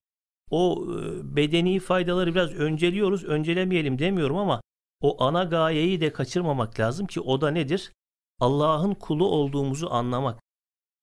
o 0.51 0.87
e, 0.99 1.35
bedeni 1.35 1.79
faydaları 1.79 2.35
biraz 2.35 2.53
önceliyoruz, 2.53 3.23
öncelemeyelim 3.23 3.99
demiyorum 3.99 4.37
ama 4.37 4.61
o 5.01 5.23
ana 5.23 5.43
gayeyi 5.43 6.01
de 6.01 6.13
kaçırmamak 6.13 6.79
lazım 6.79 7.07
ki 7.07 7.21
o 7.21 7.41
da 7.41 7.51
nedir? 7.51 7.91
Allah'ın 8.39 8.93
kulu 8.93 9.27
olduğumuzu 9.27 9.89
anlamak. 9.89 10.39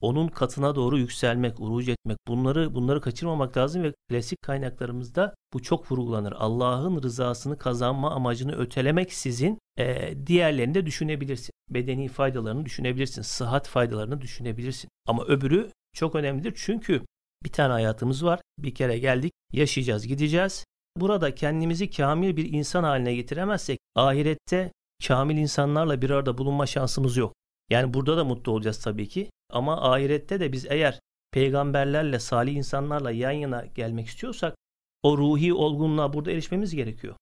Onun 0.01 0.29
katına 0.29 0.75
doğru 0.75 0.99
yükselmek, 0.99 1.61
uruc 1.61 1.93
etmek. 1.93 2.19
Bunları 2.29 2.75
bunları 2.75 3.01
kaçırmamak 3.01 3.57
lazım 3.57 3.83
ve 3.83 3.93
klasik 4.09 4.43
kaynaklarımızda 4.43 5.35
bu 5.53 5.63
çok 5.63 5.93
vurgulanır. 5.93 6.33
Allah'ın 6.37 7.03
rızasını 7.03 7.59
kazanma 7.59 8.11
amacını 8.11 8.57
ötelemek 8.57 9.13
sizin 9.13 9.59
e, 9.79 10.15
diğerlerini 10.27 10.75
de 10.75 10.87
düşünebilirsin. 10.87 11.51
Bedeni 11.71 12.09
faydalarını 12.09 12.65
düşünebilirsin. 12.65 13.23
Sıhhat 13.23 13.69
faydalarını 13.69 14.21
düşünebilirsin. 14.21 14.91
Ama 15.07 15.25
öbürü 15.25 15.71
çok 15.93 16.15
önemlidir. 16.15 16.53
Çünkü 16.57 17.03
bir 17.47 17.53
tane 17.53 17.73
hayatımız 17.73 18.25
var. 18.25 18.41
Bir 18.59 18.75
kere 18.75 18.99
geldik, 18.99 19.33
yaşayacağız, 19.53 20.07
gideceğiz. 20.07 20.65
Burada 20.97 21.35
kendimizi 21.35 21.91
kamil 21.91 22.37
bir 22.37 22.53
insan 22.53 22.85
haline 22.85 23.15
getiremezsek 23.15 23.79
ahirette 23.95 24.73
kamil 25.07 25.37
insanlarla 25.37 26.03
bir 26.03 26.11
arada 26.11 26.39
bulunma 26.39 26.67
şansımız 26.67 27.17
yok. 27.17 27.35
Yani 27.71 27.95
burada 27.95 28.17
da 28.17 28.25
mutlu 28.25 28.53
olacağız 28.53 28.83
tabii 28.83 29.09
ki. 29.09 29.31
Ama 29.51 29.93
ahirette 29.93 30.41
de 30.41 30.53
biz 30.53 30.67
eğer 30.69 31.01
peygamberlerle, 31.33 32.19
salih 32.19 32.55
insanlarla 32.55 33.11
yan 33.11 33.31
yana 33.31 33.67
gelmek 33.67 34.07
istiyorsak 34.07 34.57
o 35.03 35.19
ruhi 35.19 35.55
olgunluğa 35.55 36.13
burada 36.13 36.31
erişmemiz 36.31 36.75
gerekiyor. 36.75 37.15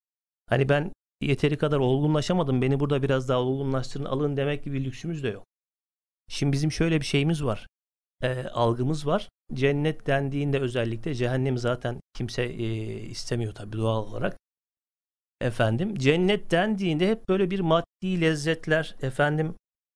Hani 0.48 0.68
ben 0.68 0.92
yeteri 1.20 1.58
kadar 1.58 1.78
olgunlaşamadım, 1.78 2.62
beni 2.62 2.80
burada 2.80 3.02
biraz 3.02 3.28
daha 3.28 3.40
olgunlaştırın, 3.40 4.04
alın 4.04 4.36
demek 4.36 4.64
gibi 4.64 4.84
lüksümüz 4.84 5.22
de 5.22 5.28
yok. 5.28 5.44
Şimdi 6.28 6.52
bizim 6.52 6.72
şöyle 6.72 7.00
bir 7.00 7.06
şeyimiz 7.06 7.44
var 7.44 7.66
e, 8.24 8.48
algımız 8.48 9.06
var. 9.06 9.28
Cennet 9.52 10.06
dendiğinde 10.06 10.60
özellikle 10.60 11.14
cehennem 11.14 11.58
zaten 11.58 12.00
kimse 12.14 12.42
e, 12.42 12.96
istemiyor 13.00 13.54
tabii 13.54 13.76
doğal 13.76 14.06
olarak. 14.06 14.36
Efendim 15.40 15.94
cennet 15.94 16.50
dendiğinde 16.50 17.08
hep 17.10 17.28
böyle 17.28 17.50
bir 17.50 17.60
maddi 17.60 18.20
lezzetler, 18.20 18.96
efendim 19.02 19.54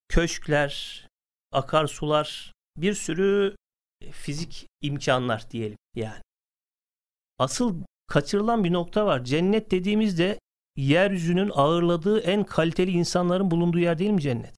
köşkler, 0.08 1.06
akarsular, 1.52 2.52
bir 2.76 2.94
sürü 2.94 3.56
fizik 4.10 4.66
imkanlar 4.80 5.50
diyelim 5.50 5.78
yani. 5.94 6.22
Asıl 7.38 7.82
kaçırılan 8.06 8.64
bir 8.64 8.72
nokta 8.72 9.06
var. 9.06 9.24
Cennet 9.24 9.70
dediğimizde 9.70 10.38
yeryüzünün 10.76 11.50
ağırladığı 11.54 12.20
en 12.20 12.44
kaliteli 12.44 12.90
insanların 12.90 13.50
bulunduğu 13.50 13.78
yer 13.78 13.98
değil 13.98 14.10
mi 14.10 14.20
cennet? 14.20 14.57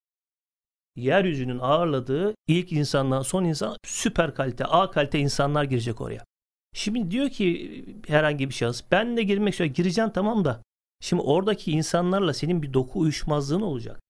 Yeryüzünün 0.96 1.58
ağırladığı 1.58 2.34
ilk 2.46 2.72
insandan 2.72 3.22
son 3.22 3.44
insan 3.44 3.76
süper 3.84 4.34
kalite, 4.34 4.64
A 4.64 4.90
kalite 4.90 5.18
insanlar 5.18 5.64
girecek 5.64 6.00
oraya. 6.00 6.24
Şimdi 6.74 7.10
diyor 7.10 7.28
ki 7.28 7.84
herhangi 8.06 8.48
bir 8.48 8.54
şahıs 8.54 8.82
ben 8.90 9.16
de 9.16 9.22
girmek 9.22 9.52
istiyorum. 9.52 9.74
Gireceğim 9.74 10.10
tamam 10.10 10.44
da 10.44 10.62
şimdi 11.00 11.22
oradaki 11.22 11.72
insanlarla 11.72 12.34
senin 12.34 12.62
bir 12.62 12.72
doku 12.72 13.00
uyuşmazlığın 13.00 13.60
olacak. 13.60 14.00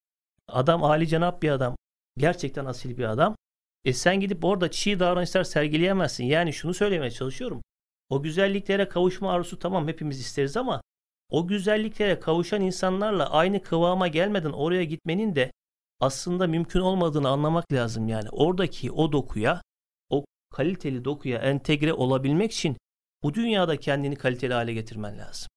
Adam 0.49 0.85
Ali 0.85 1.09
cenap 1.09 1.43
bir 1.43 1.51
adam. 1.51 1.77
Gerçekten 2.19 2.65
asil 2.65 2.99
bir 2.99 3.05
adam. 3.05 3.37
E 3.85 3.93
sen 3.93 4.21
gidip 4.21 4.45
orada 4.45 4.71
çiğ 4.71 5.01
davranışlar 5.01 5.45
sergileyemezsin. 5.45 6.25
Yani 6.25 6.53
şunu 6.53 6.75
söylemeye 6.75 7.11
çalışıyorum. 7.11 7.63
O 8.09 8.23
güzelliklere 8.23 8.89
kavuşma 8.89 9.33
arzusu 9.33 9.59
tamam 9.59 9.89
hepimiz 9.89 10.21
isteriz 10.21 10.57
ama 10.57 10.83
o 11.31 11.47
güzelliklere 11.47 12.21
kavuşan 12.21 12.61
insanlarla 12.61 13.31
aynı 13.31 13.63
kıvama 13.63 14.09
gelmeden 14.09 14.53
oraya 14.53 14.85
gitmenin 14.85 15.37
de 15.37 15.51
aslında 16.01 16.47
mümkün 16.47 16.81
olmadığını 16.81 17.29
anlamak 17.29 17.73
lazım 17.73 18.09
yani. 18.09 18.29
Oradaki 18.31 18.93
o 18.93 19.13
dokuya, 19.13 19.63
o 20.11 20.25
kaliteli 20.51 21.05
dokuya 21.05 21.39
entegre 21.39 21.93
olabilmek 21.93 22.53
için 22.53 22.77
bu 23.23 23.35
dünyada 23.35 23.77
kendini 23.77 24.17
kaliteli 24.17 24.55
hale 24.55 24.75
getirmen 24.75 25.19
lazım. 25.19 25.49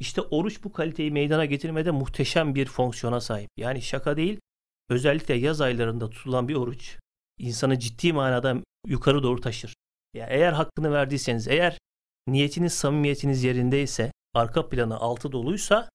İşte 0.00 0.20
oruç 0.20 0.64
bu 0.64 0.72
kaliteyi 0.72 1.10
meydana 1.10 1.44
getirmede 1.44 1.90
muhteşem 1.90 2.54
bir 2.54 2.66
fonksiyona 2.66 3.20
sahip. 3.20 3.50
Yani 3.56 3.82
şaka 3.82 4.16
değil, 4.16 4.40
özellikle 4.88 5.34
yaz 5.34 5.60
aylarında 5.60 6.10
tutulan 6.10 6.48
bir 6.48 6.54
oruç 6.54 6.98
insanı 7.38 7.78
ciddi 7.78 8.12
manada 8.12 8.56
yukarı 8.86 9.22
doğru 9.22 9.40
taşır. 9.40 9.74
Ya 10.14 10.26
eğer 10.26 10.52
hakkını 10.52 10.92
verdiyseniz, 10.92 11.48
eğer 11.48 11.78
niyetiniz, 12.26 12.72
samimiyetiniz 12.72 13.44
yerindeyse, 13.44 14.12
arka 14.34 14.68
planı 14.68 14.96
altı 14.96 15.32
doluysa 15.32 15.88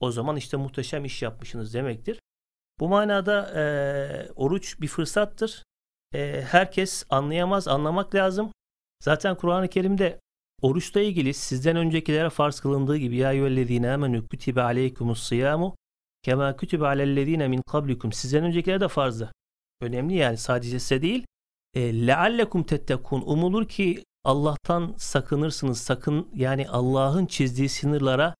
o 0.00 0.10
zaman 0.10 0.36
işte 0.36 0.56
muhteşem 0.56 1.04
iş 1.04 1.22
yapmışsınız 1.22 1.74
demektir. 1.74 2.20
Bu 2.80 2.88
manada 2.88 3.60
e, 3.60 3.62
oruç 4.36 4.80
bir 4.80 4.88
fırsattır. 4.88 5.62
E, 6.14 6.42
herkes 6.42 7.04
anlayamaz, 7.10 7.68
anlamak 7.68 8.14
lazım. 8.14 8.52
Zaten 9.02 9.36
Kur'an-ı 9.36 9.68
Kerim'de 9.68 10.20
oruçla 10.62 11.00
ilgili 11.00 11.34
sizden 11.34 11.76
öncekilere 11.76 12.30
farz 12.30 12.60
kılındığı 12.60 12.96
gibi 12.96 13.16
ya 13.16 13.32
eyyühellezine 13.32 13.92
amenü 13.92 14.28
kütibe 14.28 14.62
aleykumus 14.62 15.28
siyamu 15.28 15.76
kema 16.22 16.56
kütibe 16.56 16.86
alellezine 16.86 17.48
min 17.48 17.62
kablikum 17.62 18.12
sizden 18.12 18.44
öncekilere 18.44 18.80
de 18.80 18.88
farzdı. 18.88 19.32
Önemli 19.80 20.14
yani 20.14 20.36
sadece 20.36 20.78
size 20.80 21.02
değil. 21.02 21.26
E, 21.74 22.06
leallekum 22.06 22.62
tettekun 22.62 23.22
umulur 23.26 23.68
ki 23.68 24.04
Allah'tan 24.24 24.94
sakınırsınız. 24.98 25.80
Sakın 25.80 26.28
yani 26.34 26.68
Allah'ın 26.68 27.26
çizdiği 27.26 27.68
sınırlara 27.68 28.34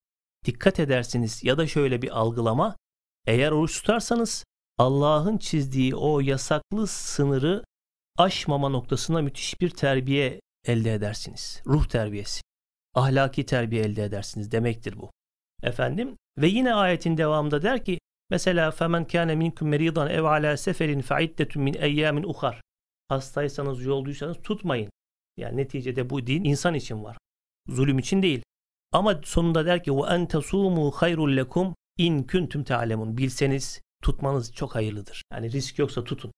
dikkat 0.44 0.80
edersiniz 0.80 1.44
ya 1.44 1.58
da 1.58 1.66
şöyle 1.66 2.02
bir 2.02 2.18
algılama. 2.18 2.76
Eğer 3.26 3.52
oruç 3.52 3.80
tutarsanız 3.80 4.44
Allah'ın 4.78 5.38
çizdiği 5.38 5.94
o 5.94 6.20
yasaklı 6.20 6.86
sınırı 6.86 7.64
aşmama 8.18 8.68
noktasına 8.68 9.22
müthiş 9.22 9.60
bir 9.60 9.70
terbiye 9.70 10.40
elde 10.64 10.94
edersiniz. 10.94 11.62
Ruh 11.66 11.86
terbiyesi. 11.86 12.40
Ahlaki 12.94 13.46
terbiye 13.46 13.84
elde 13.84 14.04
edersiniz 14.04 14.52
demektir 14.52 14.96
bu. 14.98 15.10
Efendim 15.62 16.16
ve 16.38 16.46
yine 16.46 16.74
ayetin 16.74 17.16
devamında 17.16 17.62
der 17.62 17.84
ki 17.84 17.98
mesela 18.30 18.70
femen 18.70 19.06
kâne 19.06 19.34
minkum 19.34 19.68
meridan 19.68 20.10
ev 20.10 20.22
ala 20.22 20.56
seferin 20.56 21.00
fe 21.00 21.24
iddetun 21.24 21.62
min 21.62 21.74
eyyamin 21.74 22.22
uhar. 22.22 22.60
Hastaysanız 23.08 23.84
yolduysanız 23.84 24.36
tutmayın. 24.42 24.90
Yani 25.36 25.56
neticede 25.56 26.10
bu 26.10 26.26
din 26.26 26.44
insan 26.44 26.74
için 26.74 27.04
var. 27.04 27.18
Zulüm 27.68 27.98
için 27.98 28.22
değil. 28.22 28.42
Ama 28.92 29.20
sonunda 29.24 29.66
der 29.66 29.84
ki 29.84 29.96
ve 29.96 30.00
en 30.08 30.26
tesumu 30.26 30.90
hayrul 30.90 31.36
lekum 31.36 31.74
in 31.97 32.23
kuntum 32.23 32.63
ta'lemun. 32.63 33.17
Bilseniz 33.17 33.81
tutmanız 34.03 34.53
çok 34.53 34.75
hayırlıdır. 34.75 35.23
Yani 35.31 35.51
risk 35.51 35.79
yoksa 35.79 36.03
tutun. 36.03 36.31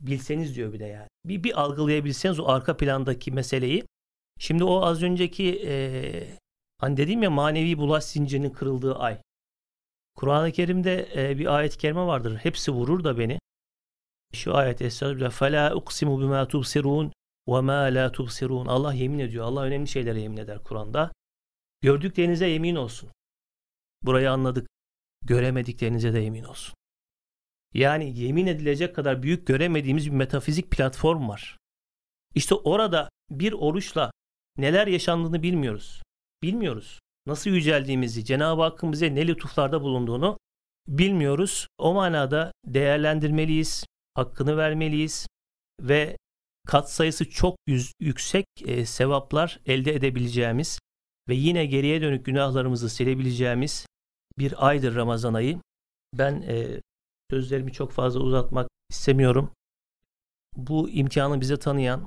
Bilseniz 0.00 0.56
diyor 0.56 0.72
bir 0.72 0.80
de 0.80 0.84
yani. 0.84 1.08
Bir, 1.24 1.44
bir 1.44 1.60
algılayabilseniz 1.60 2.40
o 2.40 2.48
arka 2.48 2.76
plandaki 2.76 3.32
meseleyi. 3.32 3.84
Şimdi 4.38 4.64
o 4.64 4.82
az 4.82 5.02
önceki 5.02 5.62
e, 5.66 5.74
hani 6.78 6.96
dediğim 6.96 7.22
ya 7.22 7.30
manevi 7.30 7.78
bulaş 7.78 8.04
zincirinin 8.04 8.50
kırıldığı 8.50 8.94
ay. 8.94 9.20
Kur'an-ı 10.14 10.52
Kerim'de 10.52 11.08
e, 11.16 11.38
bir 11.38 11.46
ayet-i 11.56 11.78
kerime 11.78 12.06
vardır. 12.06 12.36
Hepsi 12.36 12.72
vurur 12.72 13.04
da 13.04 13.18
beni. 13.18 13.38
Şu 14.32 14.56
ayet 14.56 14.82
Estağfirullah. 14.82 15.30
فَلَا 15.30 15.72
اُقْسِمُ 15.72 16.06
بِمَا 16.06 16.50
تُبْصِرُونَ 16.50 17.10
وَمَا 17.46 17.92
لَا 17.96 18.12
تُبْصِرُونَ 18.12 18.68
Allah 18.68 18.92
yemin 18.92 19.18
ediyor. 19.18 19.44
Allah 19.44 19.62
önemli 19.62 19.88
şeylere 19.88 20.20
yemin 20.20 20.36
eder 20.36 20.62
Kur'an'da. 20.64 21.12
Gördüklerinize 21.80 22.46
yemin 22.46 22.76
olsun. 22.76 23.10
Burayı 24.02 24.32
anladık. 24.32 24.68
Göremediklerinize 25.25 26.13
de 26.13 26.19
yemin 26.19 26.43
olsun. 26.43 26.75
Yani 27.73 28.19
yemin 28.19 28.47
edilecek 28.47 28.95
kadar 28.95 29.23
büyük 29.23 29.47
göremediğimiz 29.47 30.05
bir 30.05 30.15
metafizik 30.15 30.71
platform 30.71 31.29
var. 31.29 31.57
İşte 32.35 32.55
orada 32.55 33.09
bir 33.29 33.53
oruçla 33.53 34.11
neler 34.57 34.87
yaşandığını 34.87 35.43
bilmiyoruz. 35.43 36.01
Bilmiyoruz. 36.43 36.99
Nasıl 37.25 37.49
yüceldiğimizi, 37.49 38.25
Cenab-ı 38.25 38.61
Hakk'ın 38.61 38.91
bize 38.91 39.15
ne 39.15 39.27
lütuflarda 39.27 39.81
bulunduğunu 39.81 40.37
bilmiyoruz. 40.87 41.67
O 41.77 41.93
manada 41.93 42.51
değerlendirmeliyiz, 42.65 43.85
hakkını 44.13 44.57
vermeliyiz 44.57 45.27
ve 45.81 46.17
kat 46.67 46.91
sayısı 46.91 47.29
çok 47.29 47.55
yüz, 47.67 47.91
yüksek 47.99 48.45
e, 48.65 48.85
sevaplar 48.85 49.59
elde 49.65 49.93
edebileceğimiz 49.93 50.79
ve 51.29 51.35
yine 51.35 51.65
geriye 51.65 52.01
dönük 52.01 52.25
günahlarımızı 52.25 52.89
silebileceğimiz 52.89 53.85
bir 54.37 54.67
aydır 54.67 54.95
Ramazan 54.95 55.33
ayı. 55.33 55.59
Ben 56.13 56.41
e, 56.41 56.81
sözlerimi 57.31 57.71
çok 57.71 57.91
fazla 57.91 58.19
uzatmak 58.19 58.69
istemiyorum. 58.89 59.51
Bu 60.55 60.89
imkanı 60.89 61.41
bize 61.41 61.57
tanıyan 61.57 62.05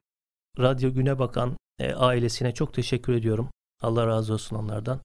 Radyo 0.58 0.92
Güne 0.92 1.18
Bakan 1.18 1.56
e, 1.78 1.92
ailesine 1.92 2.54
çok 2.54 2.74
teşekkür 2.74 3.12
ediyorum. 3.12 3.50
Allah 3.82 4.06
razı 4.06 4.32
olsun 4.32 4.56
onlardan. 4.56 5.00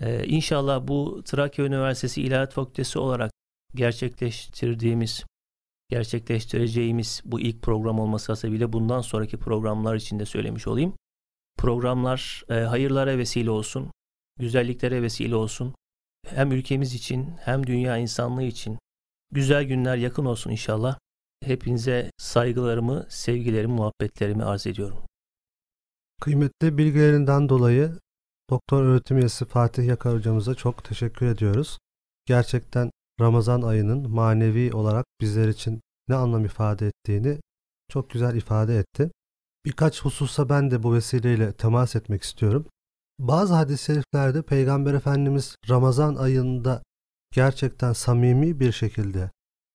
E, 0.00 0.26
inşallah 0.26 0.88
bu 0.88 1.22
Trakya 1.24 1.64
Üniversitesi 1.64 2.22
İlahiyat 2.22 2.52
Fakültesi 2.52 2.98
olarak 2.98 3.32
gerçekleştirdiğimiz, 3.74 5.24
gerçekleştireceğimiz 5.90 7.22
bu 7.24 7.40
ilk 7.40 7.62
program 7.62 7.98
olması 8.00 8.32
hasebiyle 8.32 8.72
bundan 8.72 9.00
sonraki 9.00 9.38
programlar 9.38 9.94
için 9.94 10.18
de 10.18 10.26
söylemiş 10.26 10.66
olayım. 10.66 10.94
Programlar 11.58 12.42
e, 12.48 12.54
hayırlara 12.54 13.18
vesile 13.18 13.50
olsun, 13.50 13.90
güzelliklere 14.38 15.02
vesile 15.02 15.36
olsun. 15.36 15.74
Hem 16.26 16.52
ülkemiz 16.52 16.94
için 16.94 17.36
hem 17.40 17.66
dünya 17.66 17.96
insanlığı 17.96 18.42
için 18.42 18.78
güzel 19.30 19.64
günler 19.64 19.96
yakın 19.96 20.24
olsun 20.24 20.50
inşallah. 20.50 20.98
Hepinize 21.44 22.10
saygılarımı, 22.18 23.06
sevgilerimi, 23.08 23.72
muhabbetlerimi 23.72 24.44
arz 24.44 24.66
ediyorum. 24.66 24.98
Kıymetli 26.20 26.78
bilgilerinden 26.78 27.48
dolayı 27.48 27.98
Doktor 28.50 28.82
öğretim 28.82 29.18
üyesi 29.18 29.44
Fatih 29.44 29.86
Yakar 29.86 30.14
hocamıza 30.14 30.54
çok 30.54 30.84
teşekkür 30.84 31.26
ediyoruz. 31.26 31.78
Gerçekten 32.26 32.90
Ramazan 33.20 33.62
ayının 33.62 34.10
manevi 34.10 34.74
olarak 34.74 35.06
bizler 35.20 35.48
için 35.48 35.80
ne 36.08 36.14
anlam 36.14 36.44
ifade 36.44 36.86
ettiğini 36.86 37.38
çok 37.88 38.10
güzel 38.10 38.36
ifade 38.36 38.78
etti. 38.78 39.10
Birkaç 39.64 40.02
hususa 40.02 40.48
ben 40.48 40.70
de 40.70 40.82
bu 40.82 40.94
vesileyle 40.94 41.52
temas 41.52 41.96
etmek 41.96 42.22
istiyorum. 42.22 42.66
Bazı 43.18 43.54
hadis-i 43.54 43.84
şeriflerde 43.84 44.42
Peygamber 44.42 44.94
Efendimiz 44.94 45.56
Ramazan 45.68 46.14
ayında 46.14 46.82
gerçekten 47.32 47.92
samimi 47.92 48.60
bir 48.60 48.72
şekilde 48.72 49.30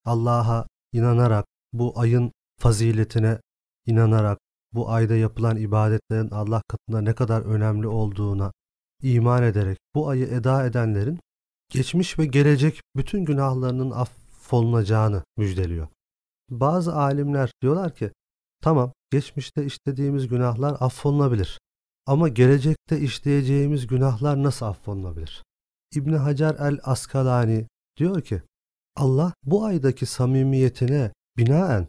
Allah'a 0.05 0.67
inanarak, 0.93 1.45
bu 1.73 1.99
ayın 1.99 2.31
faziletine 2.59 3.39
inanarak, 3.85 4.39
bu 4.73 4.89
ayda 4.89 5.15
yapılan 5.15 5.57
ibadetlerin 5.57 6.29
Allah 6.31 6.61
katında 6.67 7.01
ne 7.01 7.15
kadar 7.15 7.41
önemli 7.41 7.87
olduğuna 7.87 8.51
iman 9.01 9.43
ederek 9.43 9.77
bu 9.95 10.09
ayı 10.09 10.25
eda 10.25 10.65
edenlerin 10.65 11.19
geçmiş 11.69 12.19
ve 12.19 12.25
gelecek 12.25 12.81
bütün 12.95 13.25
günahlarının 13.25 13.91
affolunacağını 13.91 15.23
müjdeliyor. 15.37 15.87
Bazı 16.49 16.95
alimler 16.95 17.51
diyorlar 17.61 17.95
ki 17.95 18.11
tamam 18.61 18.93
geçmişte 19.11 19.65
işlediğimiz 19.65 20.27
günahlar 20.27 20.77
affolunabilir 20.79 21.59
ama 22.09 22.27
gelecekte 22.27 22.99
işleyeceğimiz 22.99 23.87
günahlar 23.87 24.43
nasıl 24.43 24.65
affolunabilir? 24.65 25.43
İbni 25.95 26.17
Hacer 26.17 26.55
el 26.59 26.79
Askalani 26.83 27.67
diyor 27.97 28.21
ki 28.21 28.41
Allah 28.95 29.33
bu 29.43 29.65
aydaki 29.65 30.05
samimiyetine 30.05 31.11
binaen 31.37 31.87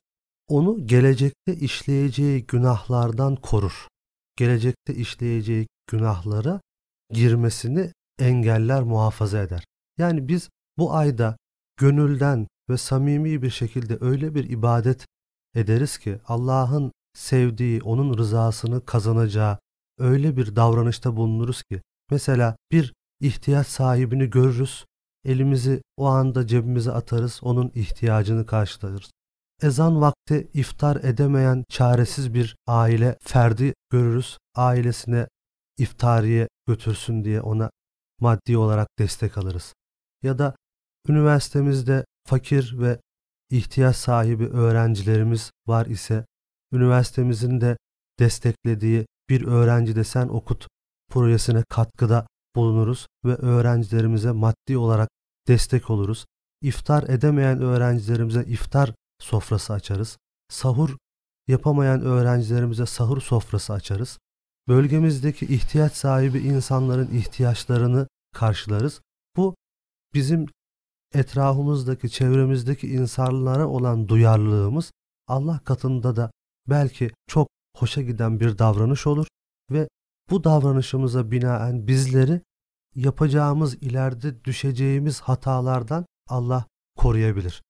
onu 0.48 0.86
gelecekte 0.86 1.56
işleyeceği 1.56 2.46
günahlardan 2.46 3.36
korur. 3.36 3.88
Gelecekte 4.36 4.94
işleyeceği 4.94 5.66
günahlara 5.90 6.60
girmesini 7.10 7.92
engeller, 8.18 8.82
muhafaza 8.82 9.42
eder. 9.42 9.64
Yani 9.98 10.28
biz 10.28 10.50
bu 10.78 10.94
ayda 10.94 11.36
gönülden 11.76 12.46
ve 12.70 12.76
samimi 12.76 13.42
bir 13.42 13.50
şekilde 13.50 13.98
öyle 14.00 14.34
bir 14.34 14.50
ibadet 14.50 15.06
ederiz 15.54 15.98
ki 15.98 16.20
Allah'ın 16.26 16.92
sevdiği, 17.14 17.82
onun 17.82 18.18
rızasını 18.18 18.84
kazanacağı 18.84 19.58
öyle 20.00 20.36
bir 20.36 20.56
davranışta 20.56 21.16
bulunuruz 21.16 21.62
ki 21.62 21.82
mesela 22.10 22.56
bir 22.72 22.94
ihtiyaç 23.20 23.66
sahibini 23.66 24.30
görürüz, 24.30 24.84
elimizi 25.24 25.82
o 25.96 26.06
anda 26.06 26.46
cebimize 26.46 26.92
atarız, 26.92 27.40
onun 27.42 27.72
ihtiyacını 27.74 28.46
karşılarız. 28.46 29.10
Ezan 29.62 30.00
vakti 30.00 30.50
iftar 30.54 30.96
edemeyen 30.96 31.64
çaresiz 31.68 32.34
bir 32.34 32.56
aile 32.66 33.18
ferdi 33.22 33.74
görürüz. 33.90 34.38
Ailesine 34.54 35.28
iftariye 35.78 36.48
götürsün 36.66 37.24
diye 37.24 37.40
ona 37.40 37.70
maddi 38.20 38.56
olarak 38.56 38.88
destek 38.98 39.38
alırız. 39.38 39.74
Ya 40.22 40.38
da 40.38 40.56
üniversitemizde 41.08 42.04
fakir 42.26 42.74
ve 42.78 43.00
ihtiyaç 43.50 43.96
sahibi 43.96 44.46
öğrencilerimiz 44.46 45.50
var 45.66 45.86
ise 45.86 46.26
üniversitemizin 46.72 47.60
de 47.60 47.76
desteklediği 48.18 49.06
bir 49.30 49.46
öğrenci 49.46 49.96
de 49.96 50.04
sen 50.04 50.28
okut 50.28 50.66
projesine 51.10 51.64
katkıda 51.68 52.26
bulunuruz 52.56 53.06
ve 53.24 53.34
öğrencilerimize 53.34 54.32
maddi 54.32 54.78
olarak 54.78 55.08
destek 55.48 55.90
oluruz. 55.90 56.24
iftar 56.62 57.02
edemeyen 57.02 57.60
öğrencilerimize 57.60 58.44
iftar 58.44 58.94
sofrası 59.20 59.72
açarız. 59.72 60.18
Sahur 60.48 60.96
yapamayan 61.48 62.00
öğrencilerimize 62.00 62.86
sahur 62.86 63.20
sofrası 63.20 63.72
açarız. 63.72 64.18
Bölgemizdeki 64.68 65.46
ihtiyaç 65.46 65.92
sahibi 65.92 66.38
insanların 66.38 67.08
ihtiyaçlarını 67.12 68.08
karşılarız. 68.34 69.00
Bu 69.36 69.54
bizim 70.14 70.46
etrafımızdaki, 71.14 72.10
çevremizdeki 72.10 72.88
insanlara 72.88 73.68
olan 73.68 74.08
duyarlılığımız 74.08 74.92
Allah 75.28 75.60
katında 75.64 76.16
da 76.16 76.30
belki 76.68 77.10
çok 77.26 77.48
hoşa 77.80 78.02
giden 78.02 78.40
bir 78.40 78.58
davranış 78.58 79.06
olur 79.06 79.26
ve 79.70 79.88
bu 80.30 80.44
davranışımıza 80.44 81.30
binaen 81.30 81.86
bizleri 81.86 82.42
yapacağımız 82.94 83.74
ileride 83.74 84.44
düşeceğimiz 84.44 85.20
hatalardan 85.20 86.06
Allah 86.28 86.66
koruyabilir. 86.96 87.62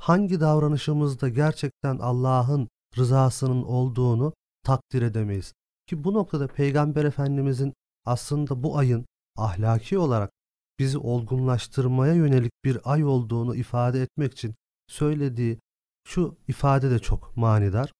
Hangi 0.00 0.40
davranışımızda 0.40 1.28
gerçekten 1.28 1.98
Allah'ın 1.98 2.68
rızasının 2.96 3.62
olduğunu 3.62 4.32
takdir 4.62 5.02
edemeyiz. 5.02 5.52
Ki 5.86 6.04
bu 6.04 6.14
noktada 6.14 6.48
Peygamber 6.48 7.04
Efendimizin 7.04 7.74
aslında 8.04 8.62
bu 8.62 8.78
ayın 8.78 9.06
ahlaki 9.36 9.98
olarak 9.98 10.30
bizi 10.78 10.98
olgunlaştırmaya 10.98 12.14
yönelik 12.14 12.52
bir 12.64 12.78
ay 12.84 13.04
olduğunu 13.04 13.56
ifade 13.56 14.02
etmek 14.02 14.32
için 14.32 14.54
söylediği 14.86 15.58
şu 16.06 16.36
ifade 16.48 16.90
de 16.90 16.98
çok 16.98 17.36
manidar. 17.36 17.92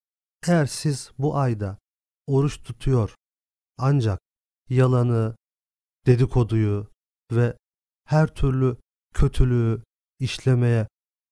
Eğer 0.47 0.65
siz 0.65 1.11
bu 1.17 1.37
ayda 1.37 1.77
oruç 2.27 2.63
tutuyor 2.63 3.15
ancak 3.77 4.19
yalanı, 4.69 5.35
dedikoduyu 6.05 6.87
ve 7.31 7.57
her 8.05 8.27
türlü 8.27 8.77
kötülüğü 9.13 9.83
işlemeye 10.19 10.87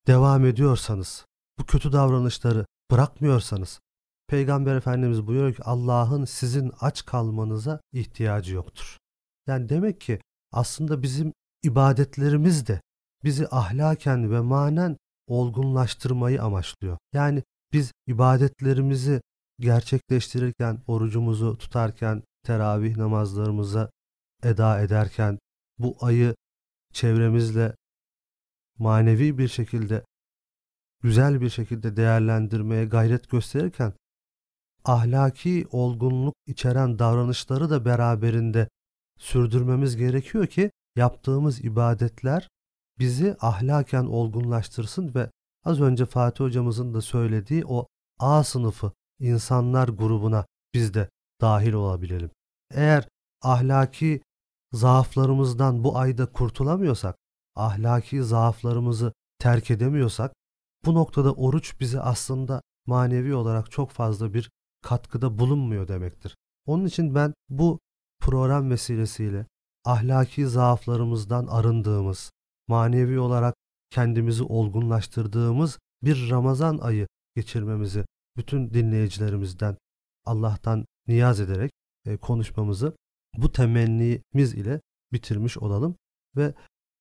devam 0.08 0.45
ediyorsanız, 0.45 1.26
bu 1.60 1.66
kötü 1.66 1.91
davranışları 1.91 2.66
bırakmıyorsanız, 2.91 3.80
Peygamber 4.28 4.76
Efendimiz 4.76 5.28
buyuruyor 5.28 5.53
ki 5.53 5.64
Allah'ın 5.64 6.26
sizin 6.26 6.72
aç 6.80 7.05
kalmanıza 7.05 7.82
ihtiyacı 7.93 8.55
yoktur. 8.55 8.97
Yani 9.47 9.70
demek 9.70 10.01
ki 10.01 10.20
aslında 10.51 11.01
bizim 11.01 11.34
ibadetlerimiz 11.64 12.68
de 12.68 12.82
bizi 13.24 13.47
ahlaken 13.47 14.32
ve 14.32 14.39
manen 14.39 14.97
olgunlaştırmayı 15.28 16.43
amaçlıyor. 16.43 16.97
Yani 17.14 17.43
biz 17.74 17.91
ibadetlerimizi 18.07 19.22
gerçekleştirirken, 19.59 20.80
orucumuzu 20.88 21.57
tutarken, 21.57 22.24
teravih 22.43 22.97
namazlarımıza 22.97 23.89
eda 24.43 24.80
ederken, 24.82 25.39
bu 25.80 25.97
ayı 26.01 26.36
çevremizle 26.93 27.76
manevi 28.78 29.38
bir 29.38 29.47
şekilde, 29.47 30.03
güzel 31.03 31.41
bir 31.41 31.49
şekilde 31.49 31.97
değerlendirmeye 31.97 32.86
gayret 32.86 33.30
gösterirken, 33.30 33.93
ahlaki 34.86 35.68
olgunluk 35.72 36.36
içeren 36.45 36.99
davranışları 36.99 37.70
da 37.70 37.86
beraberinde 37.86 38.70
sürdürmemiz 39.18 39.97
gerekiyor 39.97 40.47
ki 40.47 40.72
yaptığımız 40.95 41.65
ibadetler 41.65 42.47
bizi 42.99 43.36
ahlaken 43.39 44.03
olgunlaştırsın 44.03 45.15
ve 45.15 45.30
az 45.68 45.82
önce 45.82 46.05
Fatih 46.05 46.45
hocamızın 46.45 46.93
da 46.93 47.01
söylediği 47.01 47.65
o 47.65 47.88
A 48.20 48.43
sınıfı 48.43 48.91
insanlar 49.20 49.88
grubuna 49.88 50.45
biz 50.74 50.93
de 50.93 51.09
dahil 51.41 51.74
olabilelim. 51.74 52.30
Eğer 52.72 53.07
ahlaki 53.41 54.22
zaaflarımızdan 54.72 55.84
bu 55.84 55.97
ayda 55.97 56.26
kurtulamıyorsak, 56.26 57.18
ahlaki 57.55 58.24
zaaflarımızı 58.24 59.13
terk 59.39 59.72
edemiyorsak, 59.72 60.34
bu 60.86 60.95
noktada 60.95 61.34
oruç 61.34 61.80
bize 61.80 62.01
aslında 62.01 62.61
manevi 62.86 63.36
olarak 63.36 63.72
çok 63.72 63.91
fazla 63.91 64.34
bir 64.34 64.49
katkıda 64.82 65.39
bulunmuyor 65.39 65.88
demektir. 65.88 66.38
Onun 66.65 66.86
için 66.86 67.15
ben 67.15 67.34
bu 67.49 67.80
program 68.20 68.70
vesilesiyle 68.70 69.45
ahlaki 69.86 70.47
zaaflarımızdan 70.47 71.47
arındığımız, 71.47 72.32
manevi 72.68 73.20
olarak 73.20 73.55
kendimizi 73.90 74.44
olgunlaştırdığımız 74.44 75.80
bir 76.04 76.30
Ramazan 76.30 76.78
ayı 76.78 77.08
geçirmemizi 77.36 78.06
bütün 78.38 78.74
dinleyicilerimizden 78.74 79.78
Allah'tan 80.26 80.86
niyaz 81.08 81.40
ederek 81.40 81.72
e, 82.06 82.18
konuşmamızı 82.18 82.94
bu 83.38 83.52
temennimiz 83.52 84.54
ile 84.54 84.82
bitirmiş 85.14 85.58
olalım 85.58 85.96
ve 86.36 86.54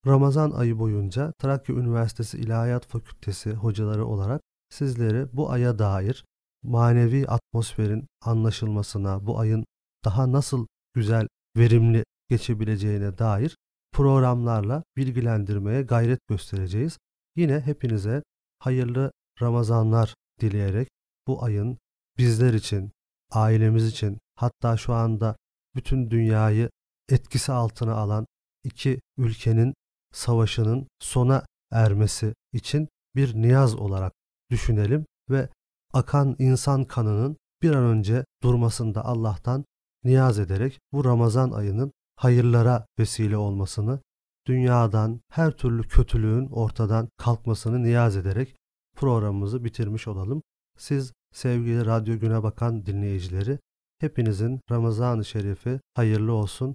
Ramazan 0.06 0.50
ayı 0.50 0.78
boyunca 0.78 1.32
Trakya 1.38 1.74
Üniversitesi 1.74 2.38
İlahiyat 2.38 2.86
Fakültesi 2.86 3.52
hocaları 3.52 4.06
olarak 4.06 4.42
sizleri 4.70 5.26
bu 5.32 5.50
aya 5.50 5.78
dair 5.78 6.24
manevi 6.62 7.26
atmosferin 7.26 8.06
anlaşılmasına, 8.24 9.26
bu 9.26 9.38
ayın 9.38 9.64
daha 10.04 10.32
nasıl 10.32 10.66
güzel, 10.94 11.26
verimli 11.56 12.04
geçebileceğine 12.28 13.18
dair 13.18 13.56
programlarla 13.96 14.82
bilgilendirmeye 14.96 15.82
gayret 15.82 16.28
göstereceğiz. 16.28 16.98
Yine 17.36 17.60
hepinize 17.60 18.22
hayırlı 18.58 19.12
Ramazanlar 19.42 20.14
dileyerek 20.40 20.88
bu 21.26 21.44
ayın 21.44 21.78
bizler 22.18 22.54
için, 22.54 22.92
ailemiz 23.32 23.86
için, 23.86 24.18
hatta 24.34 24.76
şu 24.76 24.94
anda 24.94 25.36
bütün 25.74 26.10
dünyayı 26.10 26.70
etkisi 27.08 27.52
altına 27.52 27.94
alan 27.94 28.26
iki 28.64 29.00
ülkenin 29.16 29.74
savaşının 30.12 30.88
sona 31.00 31.46
ermesi 31.72 32.34
için 32.52 32.88
bir 33.14 33.34
niyaz 33.34 33.74
olarak 33.74 34.12
düşünelim 34.50 35.06
ve 35.30 35.48
akan 35.92 36.36
insan 36.38 36.84
kanının 36.84 37.36
bir 37.62 37.70
an 37.70 37.84
önce 37.84 38.24
durmasında 38.42 39.04
Allah'tan 39.04 39.64
niyaz 40.04 40.38
ederek 40.38 40.78
bu 40.92 41.04
Ramazan 41.04 41.50
ayının 41.50 41.92
hayırlara 42.16 42.86
vesile 42.98 43.36
olmasını, 43.36 44.00
dünyadan 44.46 45.20
her 45.30 45.50
türlü 45.50 45.82
kötülüğün 45.82 46.46
ortadan 46.46 47.08
kalkmasını 47.16 47.82
niyaz 47.82 48.16
ederek 48.16 48.56
programımızı 48.96 49.64
bitirmiş 49.64 50.08
olalım. 50.08 50.42
Siz 50.78 51.12
sevgili 51.34 51.86
Radyo 51.86 52.18
Güne 52.18 52.42
Bakan 52.42 52.86
dinleyicileri 52.86 53.58
hepinizin 53.98 54.60
Ramazan-ı 54.70 55.24
Şerifi 55.24 55.80
hayırlı 55.94 56.32
olsun. 56.32 56.74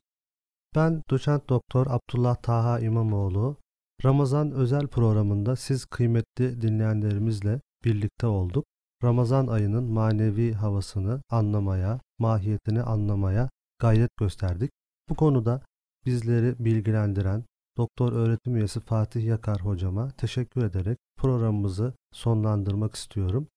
Ben 0.75 1.03
doçent 1.09 1.49
doktor 1.49 1.87
Abdullah 1.87 2.35
Taha 2.35 2.79
İmamoğlu. 2.79 3.57
Ramazan 4.05 4.51
özel 4.51 4.87
programında 4.87 5.55
siz 5.55 5.85
kıymetli 5.85 6.61
dinleyenlerimizle 6.61 7.61
birlikte 7.83 8.27
olduk. 8.27 8.65
Ramazan 9.03 9.47
ayının 9.47 9.83
manevi 9.83 10.53
havasını 10.53 11.21
anlamaya, 11.29 11.99
mahiyetini 12.19 12.81
anlamaya 12.81 13.49
gayret 13.79 14.17
gösterdik. 14.17 14.71
Bu 15.09 15.15
konuda 15.15 15.61
bizleri 16.05 16.55
bilgilendiren 16.59 17.43
Doktor 17.77 18.13
öğretim 18.13 18.55
üyesi 18.55 18.79
Fatih 18.79 19.25
Yakar 19.25 19.61
hocama 19.61 20.11
teşekkür 20.11 20.63
ederek 20.63 20.97
programımızı 21.17 21.93
sonlandırmak 22.13 22.95
istiyorum. 22.95 23.47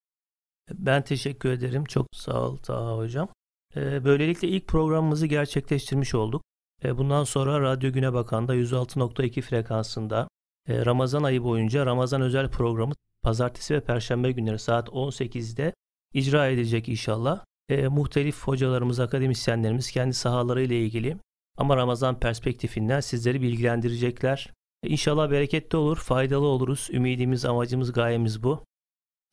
Ben 0.73 1.03
teşekkür 1.05 1.51
ederim. 1.51 1.85
Çok 1.85 2.07
sağ 2.13 2.41
ol 2.41 2.57
Taha 2.57 2.97
hocam. 2.97 3.29
Ee, 3.77 4.05
böylelikle 4.05 4.49
ilk 4.49 4.69
programımızı 4.69 5.27
gerçekleştirmiş 5.27 6.15
olduk. 6.15 6.43
Ee, 6.85 6.99
bundan 6.99 7.25
sonra 7.25 7.61
Radyo 7.61 7.93
Güne 7.93 8.13
Bakan'da 8.13 8.57
106.2 8.57 9.41
frekansında 9.43 10.29
e, 10.69 10.87
Ramazan 10.87 11.23
ayı 11.23 11.43
boyunca 11.43 11.87
Ramazan 11.87 12.23
özel 12.23 12.51
programı 12.51 12.95
pazartesi 13.23 13.75
ve 13.75 13.81
perşembe 13.81 14.33
günleri 14.33 14.59
saat 14.59 14.89
18'de 14.89 15.75
icra 16.13 16.49
edecek 16.49 16.89
inşallah. 16.89 17.45
E, 17.69 17.89
muhtelif 17.89 18.43
hocalarımız, 18.43 19.01
akademisyenlerimiz 19.01 19.91
kendi 19.91 20.15
sahaları 20.15 20.63
ile 20.63 20.81
ilgili 20.81 21.17
ama 21.59 21.77
Ramazan 21.77 22.21
perspektifinden 22.21 23.01
sizleri 23.01 23.43
bilgilendirecekler. 23.43 24.53
E, 24.83 24.89
inşallah 24.89 25.31
bereketli 25.31 25.79
olur, 25.79 25.97
faydalı 25.97 26.47
oluruz. 26.47 26.89
Ümidimiz, 26.93 27.45
amacımız, 27.45 27.93
gayemiz 27.93 28.43
bu. 28.43 28.65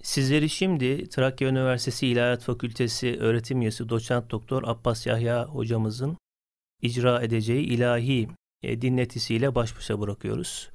Sizleri 0.04 0.50
şimdi 0.50 1.10
Trakya 1.10 1.50
Üniversitesi 1.50 2.08
İlahiyat 2.08 2.44
Fakültesi 2.44 3.18
öğretim 3.20 3.62
üyesi 3.62 3.90
doçent 3.90 4.32
doktor 4.32 4.64
Abbas 4.64 5.08
Yahya 5.08 5.46
hocamızın 5.46 6.18
icra 6.82 7.22
edeceği 7.22 7.66
ilahi 7.66 8.28
e, 8.64 8.82
dinletisiyle 8.82 9.56
baş 9.56 9.78
başa 9.78 10.00
bırakıyoruz. 10.00 10.70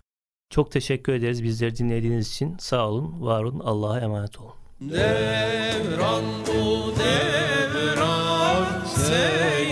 Çok 0.50 0.72
teşekkür 0.72 1.12
ederiz 1.12 1.42
bizleri 1.42 1.76
dinlediğiniz 1.76 2.30
için. 2.30 2.56
Sağ 2.58 2.88
olun, 2.88 3.22
var 3.22 3.42
olun, 3.42 3.60
Allah'a 3.60 4.00
emanet 4.00 4.40
olun. 4.40 4.52
Devran 4.80 6.24
bu 6.46 6.92
devran, 6.98 8.84
seyran 8.84 9.65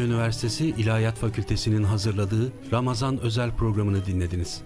Üniversitesi 0.00 0.66
İlahiyat 0.66 1.18
Fakültesi'nin 1.18 1.84
hazırladığı 1.84 2.52
Ramazan 2.72 3.20
özel 3.20 3.50
programını 3.56 4.06
dinlediniz. 4.06 4.62